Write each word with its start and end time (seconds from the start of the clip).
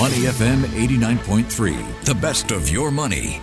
Money 0.00 0.24
FM 0.32 0.62
89.3, 0.62 2.04
the 2.06 2.14
best 2.14 2.52
of 2.52 2.70
your 2.70 2.90
money. 2.90 3.38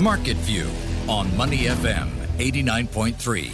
Market 0.00 0.36
View 0.36 0.68
on 1.08 1.36
Money 1.36 1.64
FM 1.64 2.08
89.3. 2.38 3.50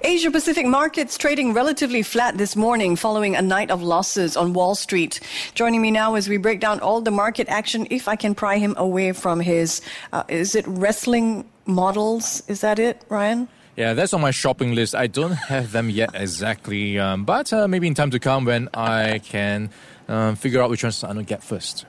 Asia 0.00 0.30
Pacific 0.30 0.64
markets 0.64 1.18
trading 1.18 1.52
relatively 1.52 2.02
flat 2.02 2.38
this 2.38 2.56
morning 2.56 2.96
following 2.96 3.36
a 3.36 3.42
night 3.42 3.70
of 3.70 3.82
losses 3.82 4.34
on 4.34 4.54
Wall 4.54 4.74
Street. 4.74 5.20
Joining 5.54 5.82
me 5.82 5.90
now 5.90 6.14
as 6.14 6.26
we 6.26 6.38
break 6.38 6.58
down 6.58 6.80
all 6.80 7.02
the 7.02 7.10
market 7.10 7.50
action, 7.50 7.86
if 7.90 8.08
I 8.08 8.16
can 8.16 8.34
pry 8.34 8.56
him 8.56 8.72
away 8.78 9.12
from 9.12 9.40
his, 9.40 9.82
uh, 10.14 10.22
is 10.28 10.54
it 10.54 10.64
wrestling 10.66 11.44
models? 11.66 12.42
Is 12.48 12.62
that 12.62 12.78
it, 12.78 13.04
Ryan? 13.10 13.46
Yeah, 13.80 13.94
that's 13.94 14.12
on 14.12 14.20
my 14.20 14.30
shopping 14.30 14.74
list. 14.74 14.94
I 14.94 15.06
don't 15.06 15.32
have 15.32 15.72
them 15.72 15.88
yet 15.88 16.10
exactly, 16.12 16.98
um, 16.98 17.24
but 17.24 17.50
uh, 17.50 17.66
maybe 17.66 17.86
in 17.86 17.94
time 17.94 18.10
to 18.10 18.18
come 18.18 18.44
when 18.44 18.68
I 18.74 19.20
can 19.20 19.70
um, 20.06 20.36
figure 20.36 20.60
out 20.60 20.68
which 20.68 20.82
ones 20.82 21.02
I'm 21.02 21.14
going 21.14 21.24
to 21.24 21.26
get 21.26 21.42
first. 21.42 21.86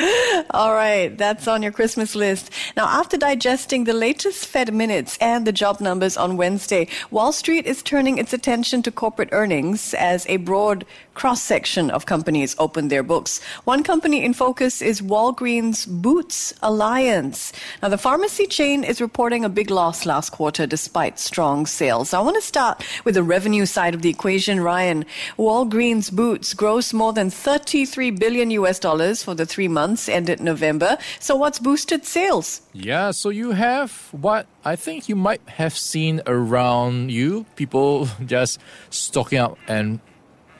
All 0.50 0.72
right, 0.72 1.16
that's 1.16 1.46
on 1.46 1.62
your 1.62 1.72
Christmas 1.72 2.14
list. 2.14 2.50
Now, 2.76 2.86
after 2.86 3.16
digesting 3.16 3.84
the 3.84 3.92
latest 3.92 4.46
Fed 4.46 4.72
minutes 4.72 5.18
and 5.20 5.46
the 5.46 5.52
job 5.52 5.80
numbers 5.80 6.16
on 6.16 6.36
Wednesday, 6.36 6.88
Wall 7.10 7.32
Street 7.32 7.66
is 7.66 7.82
turning 7.82 8.16
its 8.16 8.32
attention 8.32 8.82
to 8.82 8.90
corporate 8.90 9.28
earnings 9.32 9.92
as 9.94 10.26
a 10.28 10.38
broad 10.38 10.86
cross 11.14 11.42
section 11.42 11.90
of 11.90 12.06
companies 12.06 12.56
open 12.58 12.88
their 12.88 13.02
books. 13.02 13.42
One 13.64 13.82
company 13.82 14.24
in 14.24 14.32
focus 14.32 14.80
is 14.80 15.02
Walgreens 15.02 15.86
Boots 15.86 16.54
Alliance. 16.62 17.52
Now, 17.82 17.88
the 17.88 17.98
pharmacy 17.98 18.46
chain 18.46 18.84
is 18.84 19.02
reporting 19.02 19.44
a 19.44 19.50
big 19.50 19.70
loss 19.70 20.06
last 20.06 20.30
quarter 20.30 20.66
despite 20.66 21.18
strong 21.18 21.66
sales. 21.66 22.14
I 22.14 22.20
want 22.20 22.36
to 22.36 22.42
start 22.42 22.82
with 23.04 23.16
the 23.16 23.22
revenue 23.22 23.66
side 23.66 23.94
of 23.94 24.00
the 24.00 24.08
equation, 24.08 24.60
Ryan. 24.60 25.04
Walgreens 25.36 26.10
Boots 26.10 26.54
grossed 26.54 26.94
more 26.94 27.12
than 27.12 27.28
33 27.28 28.12
billion 28.12 28.50
US 28.52 28.78
dollars 28.78 29.22
for 29.22 29.34
the 29.34 29.44
three 29.44 29.68
months 29.68 29.89
ended 30.08 30.40
November. 30.40 30.98
So, 31.18 31.36
what's 31.36 31.58
boosted 31.58 32.04
sales? 32.04 32.62
Yeah, 32.72 33.10
so 33.10 33.30
you 33.30 33.52
have 33.52 34.08
what 34.12 34.46
I 34.64 34.76
think 34.76 35.08
you 35.08 35.16
might 35.16 35.40
have 35.48 35.76
seen 35.76 36.22
around 36.26 37.10
you 37.10 37.46
people 37.56 38.08
just 38.26 38.60
stocking 38.90 39.38
up 39.38 39.58
and 39.68 40.00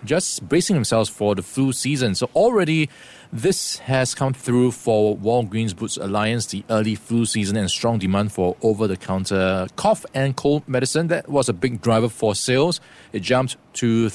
just 0.05 0.49
bracing 0.49 0.75
themselves 0.75 1.09
for 1.09 1.35
the 1.35 1.43
flu 1.43 1.73
season. 1.73 2.15
So 2.15 2.31
already 2.35 2.89
this 3.33 3.79
has 3.81 4.15
come 4.15 4.33
through 4.33 4.73
for 4.73 5.17
Walgreens 5.17 5.77
Boots 5.77 5.97
Alliance, 5.97 6.47
the 6.47 6.65
early 6.71 6.95
flu 6.95 7.27
season 7.27 7.57
and 7.57 7.71
strong 7.71 7.99
demand 7.99 8.33
for 8.33 8.57
over-the-counter 8.63 9.69
cough 9.77 10.05
and 10.15 10.35
cold 10.35 10.67
medicine. 10.69 11.09
That 11.09 11.29
was 11.29 11.49
a 11.49 11.53
big 11.53 11.81
driver 11.81 12.09
for 12.09 12.35
sales. 12.35 12.81
It 13.13 13.21
jumped 13.21 13.57
to 13.75 14.09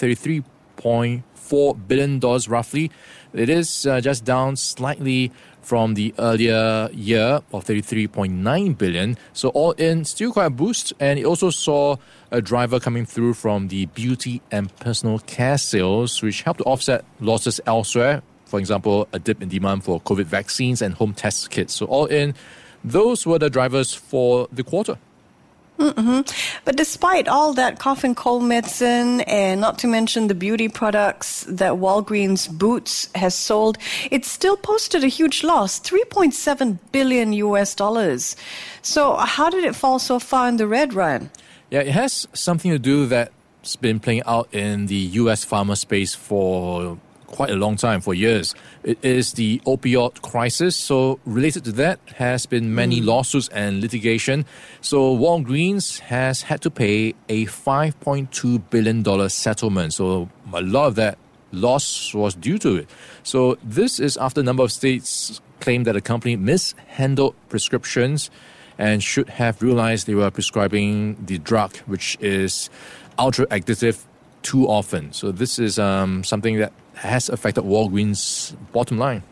33.4 1.46 1.88
billion 1.88 2.20
dollars 2.20 2.48
roughly. 2.50 2.92
It 3.34 3.50
is 3.50 3.86
uh, 3.86 4.02
just 4.02 4.24
down 4.24 4.56
slightly 4.56 5.32
from 5.62 5.96
the 5.96 6.14
earlier 6.20 6.90
year 6.94 7.42
of 7.52 7.66
33.9 7.66 8.78
billion. 8.78 9.18
So 9.34 9.50
all 9.50 9.72
in, 9.72 10.06
still 10.06 10.32
quite 10.32 10.46
a 10.46 10.50
boost. 10.50 10.94
And 11.00 11.18
it 11.18 11.26
also 11.26 11.50
saw 11.50 11.98
a 12.32 12.42
driver 12.42 12.80
coming 12.80 13.06
through 13.06 13.34
from 13.34 13.70
the 13.70 13.88
beauty 13.88 14.42
and 14.52 14.73
personal 14.78 15.20
care 15.20 15.58
sales, 15.58 16.22
which 16.22 16.44
helped 16.44 16.60
to 16.60 16.66
offset 16.66 17.04
losses 17.20 17.60
elsewhere. 17.66 18.22
For 18.46 18.60
example, 18.60 19.08
a 19.12 19.20
dip 19.20 19.42
in 19.42 19.50
demand 19.50 19.84
for 19.84 20.00
COVID 20.02 20.26
vaccines 20.26 20.82
and 20.82 20.94
home 20.94 21.14
test 21.14 21.50
kits. 21.50 21.73
So 21.73 21.88
all 21.88 22.06
in, 22.06 22.36
those 22.84 23.26
were 23.26 23.40
the 23.40 23.50
drivers 23.50 23.94
for 23.94 24.48
the 24.52 24.64
quarter. 24.64 24.98
Mm-hmm. 25.80 26.22
But 26.64 26.78
despite 26.78 27.28
all 27.28 27.54
that 27.54 27.80
cough 27.80 28.04
and 28.04 28.16
cold 28.16 28.44
medicine, 28.44 29.22
and 29.22 29.59
not 29.59 29.78
to 29.80 29.88
mention 29.88 30.28
the 30.28 30.36
beauty 30.36 30.70
products 30.70 31.44
that 31.50 31.73
Walgreens 31.73 32.50
Boots 32.50 33.09
has 33.16 33.36
sold, 33.36 33.78
it 34.09 34.26
still 34.26 34.58
posted 34.58 35.04
a 35.04 35.08
huge 35.08 35.44
loss 35.44 35.80
3.7 35.80 36.80
billion 36.92 37.34
US 37.34 37.76
dollars. 37.76 38.36
So, 38.82 39.16
how 39.16 39.49
did 39.49 39.64
it 39.64 39.76
fall 39.76 39.99
so 39.99 40.20
far 40.20 40.48
in 40.48 40.58
the 40.58 40.67
red, 40.67 40.94
Ryan? 40.94 41.30
Yeah, 41.70 41.82
it 41.82 41.92
has 41.92 42.28
something 42.33 42.72
to 42.72 42.80
do 42.80 43.05
that's 43.05 43.76
been 43.76 43.99
playing 43.99 44.23
out 44.26 44.54
in 44.54 44.86
the 44.86 45.20
US 45.20 45.45
pharma 45.45 45.76
space 45.76 46.16
for 46.16 46.98
quite 47.36 47.50
a 47.50 47.56
long 47.56 47.76
time, 47.76 48.00
for 48.00 48.14
years. 48.14 48.56
It 48.84 48.98
is 49.04 49.34
the 49.34 49.60
opioid 49.66 50.22
crisis. 50.22 50.76
So, 50.76 51.20
related 51.26 51.66
to 51.66 51.73
that, 51.73 52.00
has 52.16 52.46
been 52.46 52.73
many 52.73 53.02
mm. 53.02 53.06
lawsuits 53.06 53.50
and 53.50 53.82
litigation. 53.82 54.46
So, 54.82 55.16
Walgreens 55.16 56.00
has 56.00 56.44
had 56.44 56.62
to 56.62 56.72
pay 56.72 57.14
a 57.28 57.46
$5.2 57.46 58.64
billion 58.70 59.30
settlement. 59.30 59.94
So, 59.94 60.30
a 60.54 60.62
lot 60.62 60.88
of 60.88 60.96
that 60.96 61.18
loss 61.52 62.14
was 62.14 62.36
due 62.36 62.58
to 62.60 62.78
it. 62.78 62.90
So, 63.23 63.58
this 63.64 64.00
is 64.00 64.16
after 64.17 64.40
a 64.40 64.44
number 64.44 64.64
of 64.64 64.72
states 64.72 65.42
claimed 65.60 65.86
that 65.88 65.94
the 65.94 66.02
company 66.02 66.36
mishandled 66.38 67.36
prescriptions 67.50 68.30
and 68.78 69.04
should 69.04 69.30
have 69.30 69.62
realized 69.62 70.08
they 70.08 70.16
were 70.16 70.32
prescribing 70.32 71.17
the 71.26 71.38
drug, 71.40 71.76
which 71.86 72.17
is 72.20 72.70
ultra 73.17 73.46
addictive 73.48 74.04
too 74.42 74.67
often. 74.67 75.12
So 75.12 75.32
this 75.32 75.58
is 75.58 75.80
um, 75.80 76.23
something 76.23 76.58
that 76.60 76.72
has 76.98 77.30
affected 77.30 77.64
Walgreens' 77.64 78.56
bottom 78.72 78.98
line. 78.98 79.23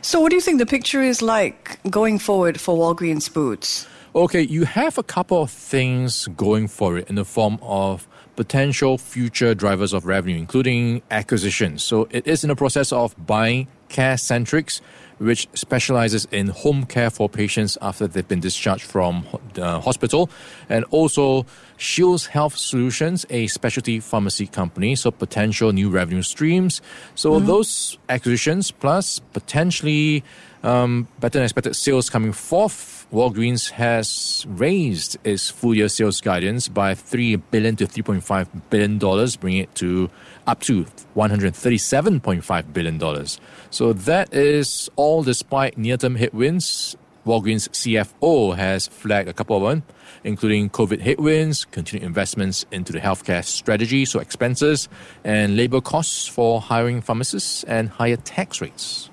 So, 0.00 0.20
what 0.20 0.30
do 0.30 0.36
you 0.36 0.42
think 0.42 0.58
the 0.58 0.66
picture 0.66 1.02
is 1.02 1.22
like 1.22 1.78
going 1.88 2.18
forward 2.18 2.60
for 2.60 2.76
Walgreens 2.76 3.32
Boots? 3.32 3.86
Okay, 4.14 4.42
you 4.42 4.64
have 4.64 4.98
a 4.98 5.02
couple 5.02 5.42
of 5.42 5.50
things 5.50 6.26
going 6.36 6.68
for 6.68 6.98
it 6.98 7.08
in 7.08 7.14
the 7.14 7.24
form 7.24 7.58
of 7.62 8.06
potential 8.36 8.98
future 8.98 9.54
drivers 9.54 9.92
of 9.92 10.04
revenue, 10.04 10.36
including 10.36 11.02
acquisitions. 11.10 11.82
So, 11.82 12.08
it 12.10 12.26
is 12.26 12.44
in 12.44 12.48
the 12.48 12.56
process 12.56 12.92
of 12.92 13.14
buying 13.26 13.68
CareCentrix, 13.92 14.80
which 15.18 15.46
specializes 15.54 16.26
in 16.32 16.48
home 16.48 16.84
care 16.84 17.10
for 17.10 17.28
patients 17.28 17.78
after 17.80 18.08
they've 18.08 18.26
been 18.26 18.40
discharged 18.40 18.84
from 18.84 19.24
the 19.54 19.80
hospital, 19.80 20.30
and 20.68 20.84
also 20.90 21.46
Shields 21.76 22.26
Health 22.26 22.56
Solutions, 22.56 23.26
a 23.30 23.46
specialty 23.46 24.00
pharmacy 24.00 24.46
company, 24.46 24.96
so 24.96 25.10
potential 25.10 25.72
new 25.72 25.90
revenue 25.90 26.22
streams. 26.22 26.80
So 27.14 27.32
mm-hmm. 27.32 27.46
those 27.46 27.98
acquisitions 28.08 28.70
plus 28.70 29.20
potentially 29.32 30.24
um, 30.62 31.06
better 31.20 31.38
than 31.38 31.44
expected 31.44 31.76
sales 31.76 32.10
coming 32.10 32.32
forth. 32.32 33.01
Walgreens 33.12 33.70
has 33.72 34.46
raised 34.48 35.18
its 35.22 35.50
full 35.50 35.74
year 35.74 35.90
sales 35.90 36.22
guidance 36.22 36.66
by 36.68 36.94
three 36.94 37.36
billion 37.36 37.76
to 37.76 37.86
three 37.86 38.02
point 38.02 38.24
five 38.24 38.48
billion 38.70 38.96
dollars, 38.96 39.36
bringing 39.36 39.60
it 39.60 39.74
to 39.74 40.08
up 40.46 40.60
to 40.60 40.86
one 41.12 41.28
hundred 41.28 41.54
thirty 41.54 41.76
seven 41.76 42.20
point 42.20 42.42
five 42.42 42.72
billion 42.72 42.96
dollars. 42.96 43.38
So 43.68 43.92
that 43.92 44.32
is 44.32 44.88
all 44.96 45.22
despite 45.22 45.76
near 45.76 45.98
term 45.98 46.14
headwinds. 46.16 46.96
Walgreens 47.26 47.68
CFO 47.68 48.56
has 48.56 48.88
flagged 48.88 49.28
a 49.28 49.32
couple 49.34 49.58
of 49.58 49.62
them, 49.62 49.82
including 50.24 50.70
COVID 50.70 51.00
headwinds, 51.02 51.66
continued 51.66 52.04
investments 52.04 52.64
into 52.72 52.92
the 52.92 52.98
healthcare 52.98 53.44
strategy, 53.44 54.06
so 54.06 54.18
expenses, 54.20 54.88
and 55.22 55.56
labor 55.56 55.80
costs 55.82 56.26
for 56.26 56.60
hiring 56.62 57.00
pharmacists, 57.02 57.62
and 57.64 57.90
higher 57.90 58.16
tax 58.16 58.60
rates. 58.60 59.10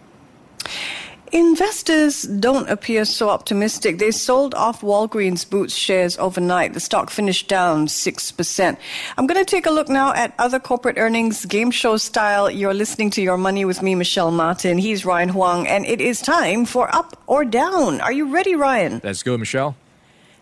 Investors 1.32 2.24
don't 2.24 2.68
appear 2.70 3.06
so 3.06 3.30
optimistic. 3.30 4.00
They 4.00 4.10
sold 4.10 4.56
off 4.56 4.82
Walgreens 4.82 5.48
Boots 5.48 5.76
shares 5.76 6.18
overnight. 6.18 6.74
The 6.74 6.80
stock 6.80 7.12
finished 7.12 7.48
down 7.48 7.86
6%. 7.86 8.78
I'm 9.18 9.28
going 9.28 9.40
to 9.40 9.46
take 9.46 9.68
a 9.68 9.72
look 9.72 9.90
now 9.90 10.12
at 10.14 10.34
other 10.40 10.60
corporate 10.60 10.98
earnings, 10.98 11.46
game 11.46 11.70
show 11.70 11.98
style. 11.98 12.50
You're 12.50 12.74
listening 12.74 13.12
to 13.12 13.22
Your 13.22 13.38
Money 13.38 13.64
with 13.64 13.84
me, 13.84 13.94
Michelle 13.94 14.32
Martin. 14.32 14.80
He's 14.80 15.06
Ryan 15.06 15.30
Huang, 15.30 15.68
and 15.68 15.86
it 15.86 16.02
is 16.02 16.20
time 16.20 16.66
for 16.66 16.94
Up 16.96 17.22
or 17.28 17.46
Down. 17.46 18.02
Are 18.02 18.12
you 18.12 18.34
ready, 18.34 18.56
Ryan? 18.56 19.00
Let's 19.04 19.22
go, 19.22 19.38
Michelle. 19.38 19.76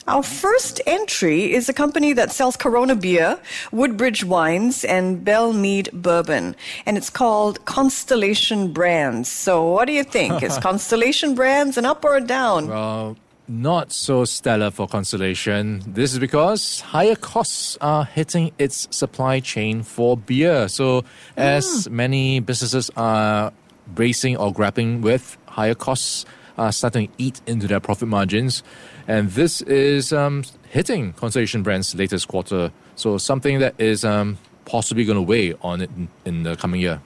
Our 0.07 0.23
first 0.23 0.79
entry 0.87 1.51
is 1.51 1.67
a 1.67 1.73
company 1.73 2.13
that 2.13 2.31
sells 2.31 2.55
Corona 2.55 2.95
beer, 2.95 3.37
Woodbridge 3.73 4.23
wines, 4.23 4.85
and 4.85 5.25
Belle 5.25 5.51
Meade 5.51 5.89
bourbon. 5.91 6.55
And 6.85 6.97
it's 6.97 7.09
called 7.09 7.65
Constellation 7.65 8.71
Brands. 8.71 9.29
So, 9.29 9.69
what 9.69 9.85
do 9.85 9.91
you 9.91 10.05
think? 10.05 10.43
is 10.43 10.57
Constellation 10.69 11.35
Brands 11.35 11.77
an 11.77 11.85
up 11.85 12.05
or 12.05 12.15
a 12.15 12.21
down? 12.21 12.69
Well, 12.69 13.17
not 13.49 13.91
so 13.91 14.23
stellar 14.23 14.71
for 14.71 14.87
Constellation. 14.87 15.83
This 15.85 16.13
is 16.13 16.19
because 16.19 16.79
higher 16.79 17.15
costs 17.15 17.77
are 17.81 18.05
hitting 18.05 18.53
its 18.57 18.87
supply 18.91 19.41
chain 19.41 19.83
for 19.83 20.15
beer. 20.15 20.69
So, 20.69 21.03
as 21.35 21.65
mm. 21.65 21.91
many 21.91 22.39
businesses 22.39 22.89
are 22.95 23.51
bracing 23.87 24.37
or 24.37 24.53
grappling 24.53 25.01
with 25.01 25.37
higher 25.47 25.75
costs, 25.75 26.25
are 26.57 26.71
starting 26.71 27.07
to 27.07 27.13
eat 27.17 27.41
into 27.45 27.67
their 27.67 27.79
profit 27.79 28.07
margins. 28.07 28.63
And 29.07 29.31
this 29.31 29.61
is 29.61 30.11
um, 30.11 30.43
hitting 30.69 31.13
Constellation 31.13 31.63
Brands' 31.63 31.95
latest 31.95 32.27
quarter. 32.27 32.71
So 32.95 33.17
something 33.17 33.59
that 33.59 33.75
is 33.77 34.03
um, 34.03 34.37
possibly 34.65 35.05
going 35.05 35.15
to 35.15 35.21
weigh 35.21 35.53
on 35.61 35.81
it 35.81 35.89
in, 35.95 36.09
in 36.25 36.43
the 36.43 36.57
coming 36.57 36.81
year. 36.81 37.01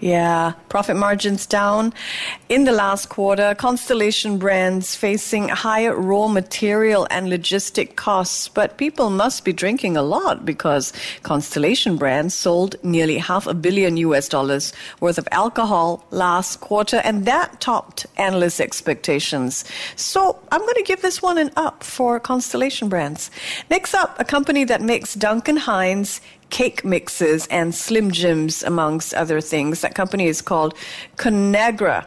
Yeah, 0.00 0.52
profit 0.68 0.96
margins 0.96 1.44
down 1.44 1.92
in 2.48 2.62
the 2.62 2.70
last 2.70 3.08
quarter. 3.08 3.56
Constellation 3.56 4.38
brands 4.38 4.94
facing 4.94 5.48
higher 5.48 5.92
raw 5.96 6.28
material 6.28 7.08
and 7.10 7.26
logistic 7.26 7.96
costs, 7.96 8.46
but 8.46 8.78
people 8.78 9.10
must 9.10 9.44
be 9.44 9.52
drinking 9.52 9.96
a 9.96 10.02
lot 10.02 10.44
because 10.44 10.92
Constellation 11.24 11.96
brands 11.96 12.32
sold 12.32 12.76
nearly 12.84 13.18
half 13.18 13.48
a 13.48 13.54
billion 13.54 13.96
US 13.96 14.28
dollars 14.28 14.72
worth 15.00 15.18
of 15.18 15.26
alcohol 15.32 16.06
last 16.12 16.60
quarter, 16.60 16.98
and 16.98 17.26
that 17.26 17.60
topped 17.60 18.06
analyst 18.18 18.60
expectations. 18.60 19.64
So 19.96 20.38
I'm 20.52 20.60
going 20.60 20.74
to 20.74 20.84
give 20.84 21.02
this 21.02 21.20
one 21.20 21.38
an 21.38 21.50
up 21.56 21.82
for 21.82 22.20
Constellation 22.20 22.88
brands. 22.88 23.32
Next 23.68 23.94
up, 23.94 24.14
a 24.20 24.24
company 24.24 24.62
that 24.62 24.80
makes 24.80 25.14
Duncan 25.14 25.56
Hines 25.56 26.20
cake 26.50 26.84
mixes 26.84 27.46
and 27.48 27.74
Slim 27.74 28.10
Jims, 28.10 28.62
amongst 28.62 29.14
other 29.14 29.40
things. 29.40 29.80
That 29.80 29.94
company 29.94 30.26
is 30.26 30.42
called 30.42 30.74
Conagra. 31.16 32.06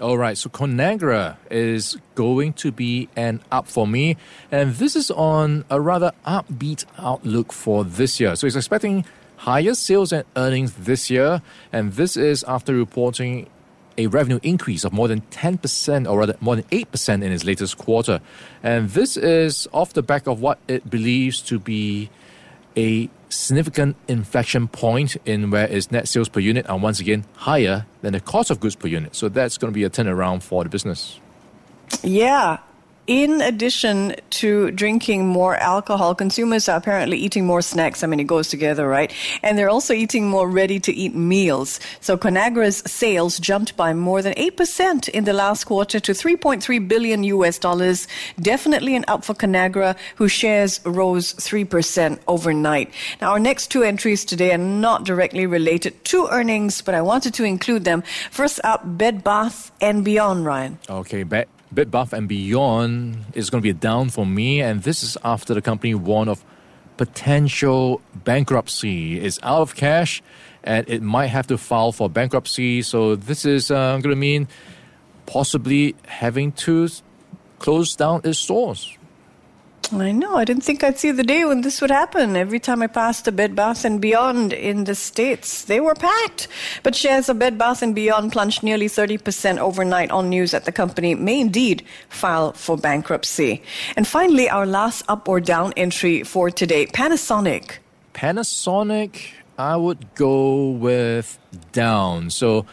All 0.00 0.18
right, 0.18 0.36
so 0.36 0.50
Conagra 0.50 1.36
is 1.48 1.96
going 2.16 2.54
to 2.54 2.72
be 2.72 3.08
an 3.14 3.40
up 3.52 3.68
for 3.68 3.86
me, 3.86 4.16
and 4.50 4.74
this 4.74 4.96
is 4.96 5.12
on 5.12 5.64
a 5.70 5.80
rather 5.80 6.12
upbeat 6.26 6.84
outlook 6.98 7.52
for 7.52 7.84
this 7.84 8.18
year. 8.18 8.34
So 8.34 8.48
it's 8.48 8.56
expecting 8.56 9.04
higher 9.36 9.74
sales 9.74 10.12
and 10.12 10.24
earnings 10.34 10.72
this 10.72 11.08
year, 11.08 11.40
and 11.72 11.92
this 11.92 12.16
is 12.16 12.42
after 12.48 12.74
reporting 12.74 13.48
a 13.98 14.06
revenue 14.06 14.40
increase 14.42 14.84
of 14.84 14.92
more 14.92 15.06
than 15.06 15.20
10%, 15.30 16.10
or 16.10 16.18
rather 16.18 16.36
more 16.40 16.56
than 16.56 16.64
8% 16.64 17.22
in 17.22 17.30
its 17.30 17.44
latest 17.44 17.78
quarter. 17.78 18.20
And 18.62 18.90
this 18.90 19.16
is 19.16 19.68
off 19.72 19.92
the 19.92 20.02
back 20.02 20.26
of 20.26 20.40
what 20.40 20.58
it 20.66 20.88
believes 20.88 21.42
to 21.42 21.58
be 21.58 22.10
a 22.76 23.08
significant 23.28 23.96
inflection 24.08 24.68
point 24.68 25.16
in 25.24 25.50
where 25.50 25.66
its 25.66 25.90
net 25.90 26.06
sales 26.06 26.28
per 26.28 26.40
unit 26.40 26.68
are 26.68 26.78
once 26.78 27.00
again 27.00 27.24
higher 27.36 27.86
than 28.02 28.12
the 28.12 28.20
cost 28.20 28.50
of 28.50 28.60
goods 28.60 28.76
per 28.76 28.88
unit. 28.88 29.14
So 29.16 29.28
that's 29.28 29.56
going 29.58 29.72
to 29.72 29.74
be 29.74 29.84
a 29.84 29.90
turnaround 29.90 30.42
for 30.42 30.64
the 30.64 30.70
business. 30.70 31.18
Yeah, 32.02 32.58
in 33.06 33.40
addition 33.40 34.14
to 34.30 34.70
drinking 34.70 35.26
more 35.26 35.56
alcohol, 35.56 36.14
consumers 36.14 36.68
are 36.68 36.76
apparently 36.76 37.18
eating 37.18 37.44
more 37.44 37.60
snacks. 37.60 38.04
I 38.04 38.06
mean, 38.06 38.20
it 38.20 38.26
goes 38.28 38.48
together, 38.48 38.86
right? 38.86 39.12
And 39.42 39.58
they're 39.58 39.68
also 39.68 39.92
eating 39.92 40.28
more 40.28 40.48
ready 40.48 40.78
to 40.80 40.92
eat 40.92 41.14
meals. 41.14 41.80
So 42.00 42.16
Conagra's 42.16 42.78
sales 42.90 43.38
jumped 43.38 43.76
by 43.76 43.92
more 43.92 44.22
than 44.22 44.34
8% 44.34 45.08
in 45.08 45.24
the 45.24 45.32
last 45.32 45.64
quarter 45.64 45.98
to 45.98 46.12
3.3 46.12 46.88
billion 46.88 47.24
US 47.24 47.58
dollars. 47.58 48.06
Definitely 48.40 48.94
an 48.94 49.04
up 49.08 49.24
for 49.24 49.34
Conagra, 49.34 49.96
whose 50.16 50.32
shares 50.32 50.80
rose 50.84 51.34
3% 51.34 52.20
overnight. 52.28 52.92
Now, 53.20 53.32
our 53.32 53.40
next 53.40 53.68
two 53.68 53.82
entries 53.82 54.24
today 54.24 54.52
are 54.52 54.58
not 54.58 55.04
directly 55.04 55.46
related 55.46 56.04
to 56.06 56.28
earnings, 56.30 56.80
but 56.82 56.94
I 56.94 57.02
wanted 57.02 57.34
to 57.34 57.44
include 57.44 57.84
them. 57.84 58.04
First 58.30 58.60
up, 58.62 58.82
Bed 58.84 59.24
Bath 59.24 59.72
and 59.80 60.04
Beyond, 60.04 60.44
Ryan. 60.44 60.78
Okay, 60.88 61.24
Bed 61.24 61.48
Bath 61.74 62.12
and 62.12 62.28
Beyond 62.28 63.24
is 63.34 63.50
going 63.50 63.60
to 63.60 63.62
be 63.62 63.70
a 63.70 63.74
down 63.74 64.10
for 64.10 64.26
me, 64.26 64.60
and 64.60 64.82
this 64.82 65.02
is 65.02 65.16
after 65.24 65.54
the 65.54 65.62
company 65.62 65.94
warned 65.94 66.28
of 66.28 66.44
potential 66.96 68.02
bankruptcy. 68.14 69.18
It's 69.18 69.38
out 69.42 69.62
of 69.62 69.74
cash, 69.74 70.22
and 70.62 70.88
it 70.88 71.02
might 71.02 71.28
have 71.28 71.46
to 71.46 71.56
file 71.56 71.92
for 71.92 72.10
bankruptcy. 72.10 72.82
So 72.82 73.16
this 73.16 73.44
is 73.44 73.70
uh, 73.70 73.98
going 73.98 74.14
to 74.14 74.16
mean 74.16 74.48
possibly 75.26 75.94
having 76.06 76.52
to 76.52 76.88
close 77.58 77.96
down 77.96 78.20
its 78.24 78.38
stores. 78.38 78.98
I 79.90 80.10
know. 80.12 80.36
I 80.36 80.44
didn't 80.44 80.62
think 80.64 80.82
I'd 80.82 80.98
see 80.98 81.10
the 81.10 81.22
day 81.22 81.44
when 81.44 81.60
this 81.60 81.80
would 81.82 81.90
happen. 81.90 82.34
Every 82.36 82.58
time 82.60 82.82
I 82.82 82.86
passed 82.86 83.28
a 83.28 83.32
Bed 83.32 83.54
Bath 83.54 83.84
and 83.84 84.00
Beyond 84.00 84.52
in 84.54 84.84
the 84.84 84.94
States, 84.94 85.64
they 85.64 85.80
were 85.80 85.94
packed. 85.94 86.48
But 86.82 86.94
shares 86.94 87.28
of 87.28 87.38
Bed 87.38 87.58
Bath 87.58 87.82
and 87.82 87.94
Beyond 87.94 88.32
plunged 88.32 88.62
nearly 88.62 88.86
30% 88.88 89.58
overnight 89.58 90.10
on 90.10 90.30
news 90.30 90.52
that 90.52 90.64
the 90.64 90.72
company 90.72 91.14
may 91.14 91.40
indeed 91.40 91.84
file 92.08 92.52
for 92.52 92.78
bankruptcy. 92.78 93.62
And 93.96 94.06
finally, 94.06 94.48
our 94.48 94.64
last 94.66 95.04
up 95.08 95.28
or 95.28 95.40
down 95.40 95.74
entry 95.76 96.22
for 96.22 96.50
today, 96.50 96.86
Panasonic. 96.86 97.78
Panasonic, 98.14 99.32
I 99.58 99.76
would 99.76 100.14
go 100.14 100.70
with 100.70 101.38
down. 101.72 102.30
So 102.30 102.64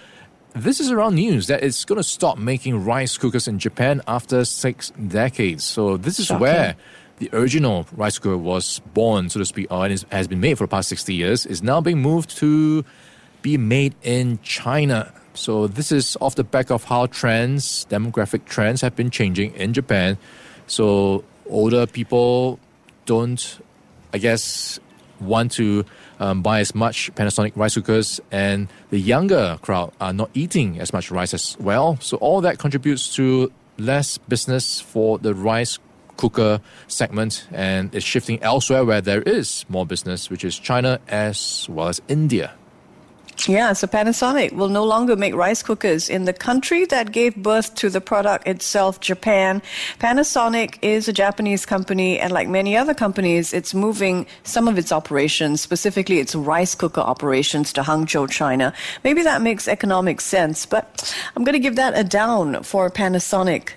this 0.53 0.79
is 0.79 0.89
around 0.89 1.15
news 1.15 1.47
that 1.47 1.63
it's 1.63 1.83
going 1.85 1.97
to 1.97 2.03
stop 2.03 2.37
making 2.37 2.83
rice 2.85 3.17
cookers 3.17 3.47
in 3.47 3.59
Japan 3.59 4.01
after 4.07 4.45
six 4.45 4.91
decades. 4.91 5.63
So 5.63 5.97
this 5.97 6.19
is 6.19 6.27
Shocking. 6.27 6.41
where 6.41 6.75
the 7.19 7.29
original 7.33 7.85
rice 7.91 8.17
cooker 8.17 8.37
was 8.37 8.79
born, 8.93 9.29
so 9.29 9.39
to 9.39 9.45
speak, 9.45 9.71
or 9.71 9.87
it 9.87 10.05
has 10.11 10.27
been 10.27 10.39
made 10.39 10.57
for 10.57 10.63
the 10.63 10.69
past 10.69 10.89
60 10.89 11.13
years, 11.13 11.45
is 11.45 11.61
now 11.61 11.81
being 11.81 11.99
moved 11.99 12.35
to 12.37 12.83
be 13.41 13.57
made 13.57 13.93
in 14.01 14.39
China. 14.41 15.13
So 15.33 15.67
this 15.67 15.91
is 15.91 16.17
off 16.21 16.35
the 16.35 16.43
back 16.43 16.71
of 16.71 16.83
how 16.83 17.05
trends, 17.07 17.85
demographic 17.89 18.45
trends 18.45 18.81
have 18.81 18.95
been 18.95 19.09
changing 19.09 19.53
in 19.55 19.73
Japan. 19.73 20.17
So 20.67 21.23
older 21.47 21.85
people 21.85 22.59
don't, 23.05 23.59
I 24.13 24.17
guess, 24.17 24.79
want 25.19 25.51
to 25.53 25.85
um, 26.19 26.41
buy 26.41 26.59
as 26.61 26.73
much 26.73 27.13
Panasonic 27.15 27.51
rice 27.55 27.75
cookers, 27.75 28.21
and 28.31 28.67
the 28.89 28.99
younger 28.99 29.57
crowd 29.61 29.91
are 29.99 30.13
not 30.13 30.29
eating 30.33 30.79
as 30.79 30.93
much 30.93 31.11
rice 31.11 31.33
as 31.33 31.57
well. 31.59 31.97
So 32.01 32.17
all 32.17 32.41
that 32.41 32.59
contributes 32.59 33.13
to 33.15 33.51
less 33.77 34.17
business 34.17 34.81
for 34.81 35.17
the 35.19 35.33
rice 35.33 35.79
cooker 36.19 36.59
segment 36.87 37.47
and 37.53 37.95
is 37.95 38.03
shifting 38.03 38.43
elsewhere 38.43 38.83
where 38.83 38.99
there 38.99 39.21
is 39.21 39.65
more 39.69 39.85
business, 39.85 40.29
which 40.29 40.43
is 40.43 40.59
China 40.59 40.99
as 41.07 41.65
well 41.69 41.87
as 41.87 42.01
India. 42.09 42.51
Yeah, 43.47 43.71
so 43.71 43.87
Panasonic 43.87 44.51
will 44.51 44.67
no 44.67 44.83
longer 44.83 45.15
make 45.15 45.33
rice 45.33 45.63
cookers 45.63 46.09
in 46.09 46.25
the 46.25 46.33
country 46.33 46.83
that 46.87 47.13
gave 47.13 47.37
birth 47.37 47.73
to 47.75 47.89
the 47.89 48.01
product 48.01 48.45
itself, 48.45 48.99
Japan. 48.99 49.61
Panasonic 49.99 50.77
is 50.81 51.07
a 51.07 51.13
Japanese 51.13 51.65
company, 51.65 52.19
and 52.19 52.33
like 52.33 52.49
many 52.49 52.75
other 52.75 52.93
companies, 52.93 53.53
it's 53.53 53.73
moving 53.73 54.27
some 54.43 54.67
of 54.67 54.77
its 54.77 54.91
operations, 54.91 55.61
specifically 55.61 56.19
its 56.19 56.35
rice 56.35 56.75
cooker 56.75 56.99
operations, 56.99 57.71
to 57.73 57.81
Hangzhou, 57.81 58.29
China. 58.29 58.73
Maybe 59.05 59.21
that 59.21 59.41
makes 59.41 59.69
economic 59.69 60.19
sense, 60.19 60.65
but 60.65 61.15
I'm 61.37 61.45
going 61.45 61.53
to 61.53 61.63
give 61.63 61.77
that 61.77 61.97
a 61.97 62.03
down 62.03 62.63
for 62.63 62.89
Panasonic. 62.89 63.69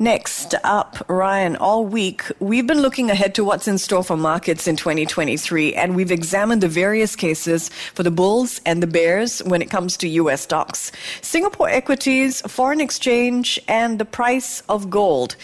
Next 0.00 0.54
up, 0.62 1.04
Ryan, 1.08 1.56
all 1.56 1.84
week 1.84 2.22
we've 2.38 2.68
been 2.68 2.82
looking 2.82 3.10
ahead 3.10 3.34
to 3.34 3.42
what's 3.42 3.66
in 3.66 3.78
store 3.78 4.04
for 4.04 4.16
markets 4.16 4.68
in 4.68 4.76
2023, 4.76 5.74
and 5.74 5.96
we've 5.96 6.12
examined 6.12 6.62
the 6.62 6.68
various 6.68 7.16
cases 7.16 7.68
for 7.94 8.04
the 8.04 8.10
bulls 8.12 8.60
and 8.64 8.80
the 8.80 8.86
bears 8.86 9.42
when 9.42 9.60
it 9.60 9.70
comes 9.70 9.96
to 9.96 10.08
U.S. 10.08 10.42
stocks, 10.42 10.92
Singapore 11.20 11.68
equities, 11.68 12.42
foreign 12.42 12.80
exchange, 12.80 13.58
and 13.66 13.98
the 13.98 14.04
price 14.04 14.62
of 14.68 14.88
gold. 14.88 15.34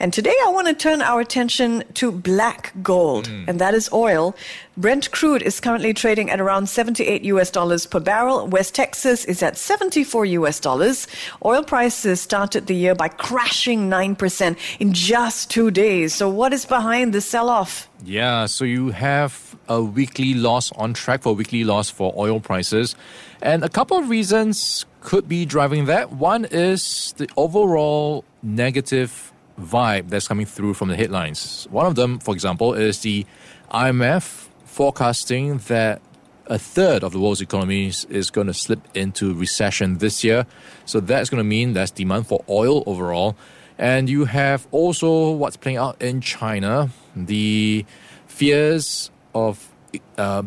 And 0.00 0.12
today 0.12 0.34
I 0.46 0.50
want 0.50 0.68
to 0.68 0.74
turn 0.74 1.02
our 1.02 1.20
attention 1.20 1.82
to 1.94 2.12
black 2.12 2.72
gold, 2.82 3.28
mm. 3.28 3.48
and 3.48 3.60
that 3.60 3.74
is 3.74 3.90
oil. 3.92 4.36
Brent 4.76 5.10
crude 5.10 5.42
is 5.42 5.58
currently 5.58 5.92
trading 5.92 6.30
at 6.30 6.40
around 6.40 6.68
78 6.68 7.24
US 7.24 7.50
dollars 7.50 7.84
per 7.84 7.98
barrel. 7.98 8.46
West 8.46 8.76
Texas 8.76 9.24
is 9.24 9.42
at 9.42 9.56
74 9.58 10.24
US 10.26 10.60
dollars. 10.60 11.08
Oil 11.44 11.64
prices 11.64 12.20
started 12.20 12.68
the 12.68 12.76
year 12.76 12.94
by 12.94 13.08
crashing 13.08 13.90
9% 13.90 14.56
in 14.78 14.92
just 14.92 15.50
two 15.50 15.72
days. 15.72 16.14
So 16.14 16.28
what 16.28 16.52
is 16.52 16.64
behind 16.64 17.12
the 17.12 17.20
sell-off? 17.20 17.88
Yeah, 18.04 18.46
so 18.46 18.64
you 18.64 18.90
have 18.90 19.56
a 19.68 19.82
weekly 19.82 20.34
loss 20.34 20.70
on 20.72 20.94
track 20.94 21.22
for 21.22 21.34
weekly 21.34 21.64
loss 21.64 21.90
for 21.90 22.14
oil 22.16 22.38
prices. 22.38 22.94
And 23.42 23.64
a 23.64 23.68
couple 23.68 23.96
of 23.96 24.08
reasons 24.08 24.86
could 25.00 25.28
be 25.28 25.44
driving 25.44 25.86
that. 25.86 26.12
One 26.12 26.44
is 26.44 27.14
the 27.16 27.28
overall 27.36 28.24
negative 28.44 29.32
vibe 29.58 30.08
that's 30.08 30.28
coming 30.28 30.46
through 30.46 30.74
from 30.74 30.88
the 30.88 30.96
headlines. 30.96 31.66
One 31.70 31.86
of 31.86 31.94
them, 31.94 32.18
for 32.18 32.34
example, 32.34 32.74
is 32.74 33.00
the 33.00 33.26
IMF 33.70 34.48
forecasting 34.64 35.58
that 35.68 36.00
a 36.46 36.58
third 36.58 37.04
of 37.04 37.12
the 37.12 37.20
world's 37.20 37.40
economies 37.40 38.06
is 38.06 38.30
going 38.30 38.46
to 38.46 38.54
slip 38.54 38.80
into 38.94 39.34
recession 39.34 39.98
this 39.98 40.24
year. 40.24 40.46
So 40.86 41.00
that's 41.00 41.28
going 41.28 41.38
to 41.38 41.44
mean 41.44 41.74
less 41.74 41.90
demand 41.90 42.26
for 42.26 42.44
oil 42.48 42.82
overall. 42.86 43.36
And 43.76 44.08
you 44.08 44.24
have 44.24 44.66
also 44.70 45.32
what's 45.32 45.56
playing 45.56 45.76
out 45.76 46.00
in 46.00 46.20
China, 46.20 46.90
the 47.14 47.84
fears 48.26 49.10
of 49.34 49.72
uh, 50.16 50.42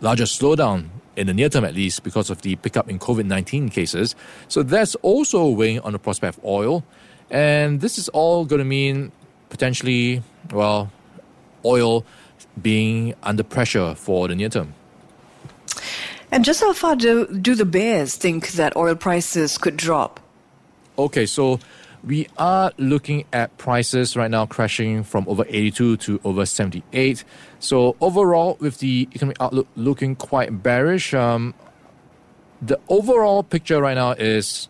larger 0.00 0.24
slowdown 0.24 0.88
in 1.16 1.26
the 1.26 1.34
near 1.34 1.48
term 1.48 1.64
at 1.64 1.74
least 1.74 2.02
because 2.02 2.30
of 2.30 2.42
the 2.42 2.56
pickup 2.56 2.90
in 2.90 2.98
COVID 2.98 3.26
19 3.26 3.68
cases. 3.68 4.14
So 4.48 4.62
that's 4.62 4.94
also 4.96 5.48
weighing 5.48 5.80
on 5.80 5.92
the 5.92 5.98
prospect 5.98 6.38
of 6.38 6.44
oil. 6.44 6.84
And 7.30 7.80
this 7.80 7.98
is 7.98 8.08
all 8.10 8.44
going 8.44 8.58
to 8.58 8.64
mean 8.64 9.12
potentially, 9.48 10.22
well, 10.52 10.90
oil 11.64 12.04
being 12.60 13.14
under 13.22 13.42
pressure 13.42 13.94
for 13.94 14.28
the 14.28 14.34
near 14.34 14.48
term. 14.48 14.74
And 16.30 16.44
just 16.44 16.60
how 16.60 16.72
far 16.72 16.96
do, 16.96 17.26
do 17.26 17.54
the 17.54 17.64
bears 17.64 18.16
think 18.16 18.52
that 18.52 18.76
oil 18.76 18.94
prices 18.94 19.56
could 19.58 19.76
drop? 19.76 20.20
Okay, 20.98 21.26
so 21.26 21.60
we 22.04 22.28
are 22.36 22.72
looking 22.76 23.24
at 23.32 23.56
prices 23.56 24.16
right 24.16 24.30
now 24.30 24.44
crashing 24.46 25.04
from 25.04 25.24
over 25.28 25.44
82 25.48 25.96
to 25.98 26.20
over 26.24 26.44
78. 26.44 27.24
So 27.60 27.96
overall, 28.00 28.56
with 28.60 28.78
the 28.78 29.08
economic 29.12 29.36
outlook 29.40 29.68
looking 29.76 30.16
quite 30.16 30.62
bearish, 30.62 31.14
um, 31.14 31.54
the 32.60 32.78
overall 32.88 33.42
picture 33.42 33.80
right 33.80 33.94
now 33.94 34.12
is 34.12 34.68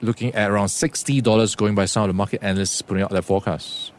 looking 0.00 0.34
at 0.34 0.50
around 0.50 0.66
$60 0.66 1.56
going 1.56 1.74
by 1.74 1.84
some 1.84 2.04
of 2.04 2.08
the 2.08 2.14
market 2.14 2.42
analysts 2.42 2.82
putting 2.82 3.02
out 3.02 3.10
their 3.10 3.22
forecasts. 3.22 3.92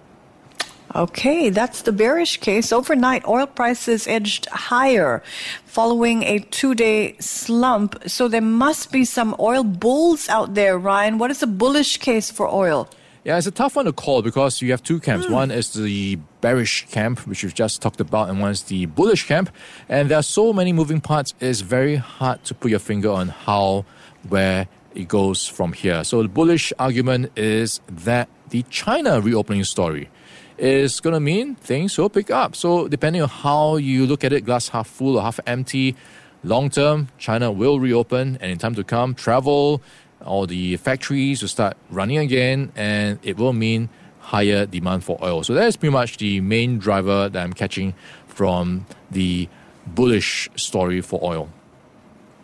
Okay, 0.94 1.50
that's 1.50 1.84
the 1.84 1.94
bearish 1.94 2.38
case. 2.38 2.74
Overnight, 2.74 3.26
oil 3.26 3.48
prices 3.48 4.08
edged 4.08 4.48
higher 4.48 5.24
following 5.66 6.24
a 6.24 6.40
two 6.40 6.76
day 6.76 7.16
slump. 7.20 7.96
So 8.08 8.28
there 8.28 8.42
must 8.42 8.92
be 8.92 9.06
some 9.06 9.36
oil 9.40 9.64
bulls 9.64 10.28
out 10.28 10.54
there, 10.54 10.78
Ryan. 10.78 11.18
What 11.18 11.32
is 11.32 11.40
the 11.40 11.48
bullish 11.48 11.98
case 11.98 12.30
for 12.30 12.48
oil? 12.50 12.90
Yeah, 13.24 13.38
it's 13.38 13.46
a 13.46 13.52
tough 13.52 13.76
one 13.76 13.86
to 13.86 13.94
call 13.94 14.22
because 14.24 14.62
you 14.62 14.72
have 14.72 14.82
two 14.82 15.00
camps. 15.00 15.28
Mm. 15.28 15.32
One 15.32 15.52
is 15.52 15.74
the 15.74 16.18
bearish 16.42 16.88
camp, 16.88 17.20
which 17.28 17.44
we've 17.44 17.54
just 17.54 17.82
talked 17.82 18.02
about, 18.02 18.30
and 18.30 18.42
one 18.42 18.50
is 18.52 18.64
the 18.64 18.88
bullish 18.88 19.28
camp. 19.28 19.52
And 19.88 20.10
there 20.10 20.18
are 20.18 20.24
so 20.24 20.52
many 20.52 20.74
moving 20.74 21.00
parts, 21.00 21.36
it's 21.40 21.62
very 21.62 21.98
hard 21.98 22.44
to 22.46 22.56
put 22.56 22.72
your 22.72 22.80
finger 22.80 23.12
on 23.12 23.30
how, 23.30 23.86
where 24.28 24.68
it 24.96 25.08
goes 25.08 25.48
from 25.48 25.74
here. 25.74 26.04
So 26.04 26.22
the 26.22 26.30
bullish 26.30 26.74
argument 26.80 27.32
is 27.38 27.82
that 27.88 28.30
the 28.50 28.64
China 28.64 29.22
reopening 29.22 29.64
story 29.64 30.10
is 30.58 31.00
going 31.00 31.14
to 31.14 31.20
mean 31.20 31.56
things 31.56 31.98
will 31.98 32.10
pick 32.10 32.30
up. 32.30 32.56
So, 32.56 32.88
depending 32.88 33.22
on 33.22 33.30
how 33.30 33.78
you 33.78 34.06
look 34.06 34.24
at 34.24 34.32
it, 34.32 34.46
glass 34.46 34.70
half 34.70 34.88
full 34.88 35.18
or 35.18 35.24
half 35.24 35.40
empty, 35.48 35.96
long 36.44 36.70
term, 36.70 37.08
China 37.18 37.52
will 37.52 37.80
reopen, 37.80 38.38
and 38.40 38.52
in 38.52 38.58
time 38.60 38.76
to 38.76 38.84
come, 38.84 39.16
travel, 39.16 39.82
all 40.24 40.46
the 40.46 40.78
factories 40.78 41.42
will 41.42 41.50
start 41.50 41.78
running 41.90 42.20
again, 42.20 42.72
and 42.76 43.18
it 43.24 43.38
will 43.38 43.54
mean 43.54 43.90
higher 44.20 44.68
demand 44.68 45.04
for 45.04 45.18
oil. 45.24 45.44
So, 45.44 45.56
that 45.56 45.66
is 45.68 45.76
pretty 45.76 45.94
much 45.94 46.18
the 46.18 46.42
main 46.42 46.78
driver 46.78 47.28
that 47.28 47.42
I'm 47.44 47.54
catching 47.54 47.96
from 48.28 48.86
the 49.10 49.50
bullish 49.88 50.48
story 50.56 51.02
for 51.02 51.20
oil. 51.24 51.50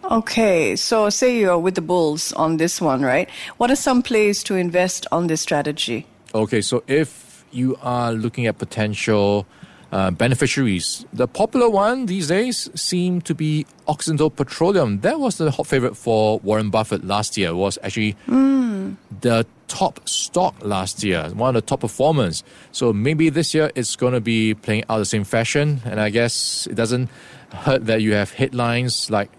Okay, 0.09 0.77
so 0.77 1.09
say 1.09 1.37
you're 1.37 1.59
with 1.59 1.75
the 1.75 1.81
bulls 1.81 2.31
on 2.33 2.57
this 2.57 2.79
one, 2.79 3.01
right? 3.01 3.29
What 3.57 3.69
are 3.69 3.75
some 3.75 4.01
plays 4.01 4.41
to 4.43 4.55
invest 4.55 5.05
on 5.11 5.27
this 5.27 5.41
strategy? 5.41 6.07
Okay, 6.33 6.61
so 6.61 6.83
if 6.87 7.45
you 7.51 7.77
are 7.81 8.13
looking 8.13 8.47
at 8.47 8.57
potential 8.57 9.45
uh, 9.91 10.11
beneficiaries. 10.11 11.05
The 11.13 11.27
popular 11.27 11.69
one 11.69 12.07
these 12.07 12.27
days 12.27 12.69
seem 12.75 13.21
to 13.21 13.33
be 13.33 13.65
Occidental 13.87 14.29
Petroleum. 14.29 14.99
That 14.99 15.19
was 15.19 15.37
the 15.37 15.49
hot 15.51 15.67
favorite 15.67 15.95
for 15.95 16.39
Warren 16.39 16.69
Buffett 16.69 17.05
last 17.05 17.37
year. 17.37 17.49
It 17.49 17.55
was 17.55 17.77
actually 17.83 18.15
mm. 18.27 18.95
the 19.21 19.45
top 19.67 20.07
stock 20.07 20.55
last 20.61 21.03
year, 21.03 21.29
one 21.33 21.55
of 21.55 21.55
the 21.55 21.65
top 21.65 21.81
performers. 21.81 22.43
So 22.71 22.91
maybe 22.91 23.29
this 23.29 23.53
year 23.53 23.71
it's 23.75 23.95
going 23.95 24.13
to 24.13 24.21
be 24.21 24.53
playing 24.53 24.83
out 24.89 24.99
the 24.99 25.05
same 25.05 25.23
fashion. 25.23 25.81
And 25.85 25.99
I 25.99 26.09
guess 26.09 26.67
it 26.67 26.75
doesn't 26.75 27.09
hurt 27.53 27.85
that 27.85 28.01
you 28.01 28.13
have 28.13 28.31
headlines 28.33 29.09
like 29.09 29.29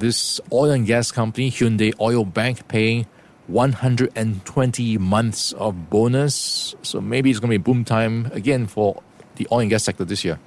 this 0.00 0.40
oil 0.52 0.70
and 0.70 0.86
gas 0.86 1.10
company, 1.10 1.50
Hyundai 1.50 1.94
Oilbank, 1.94 2.68
paying 2.68 3.06
120 3.48 4.98
months 4.98 5.52
of 5.52 5.90
bonus. 5.90 6.74
So 6.82 7.00
maybe 7.00 7.30
it's 7.30 7.40
going 7.40 7.50
to 7.50 7.58
be 7.58 7.62
boom 7.62 7.84
time 7.84 8.30
again 8.32 8.66
for 8.66 9.02
the 9.36 9.46
oil 9.52 9.60
and 9.60 9.70
gas 9.70 9.84
sector 9.84 10.04
this 10.04 10.24
year. 10.24 10.38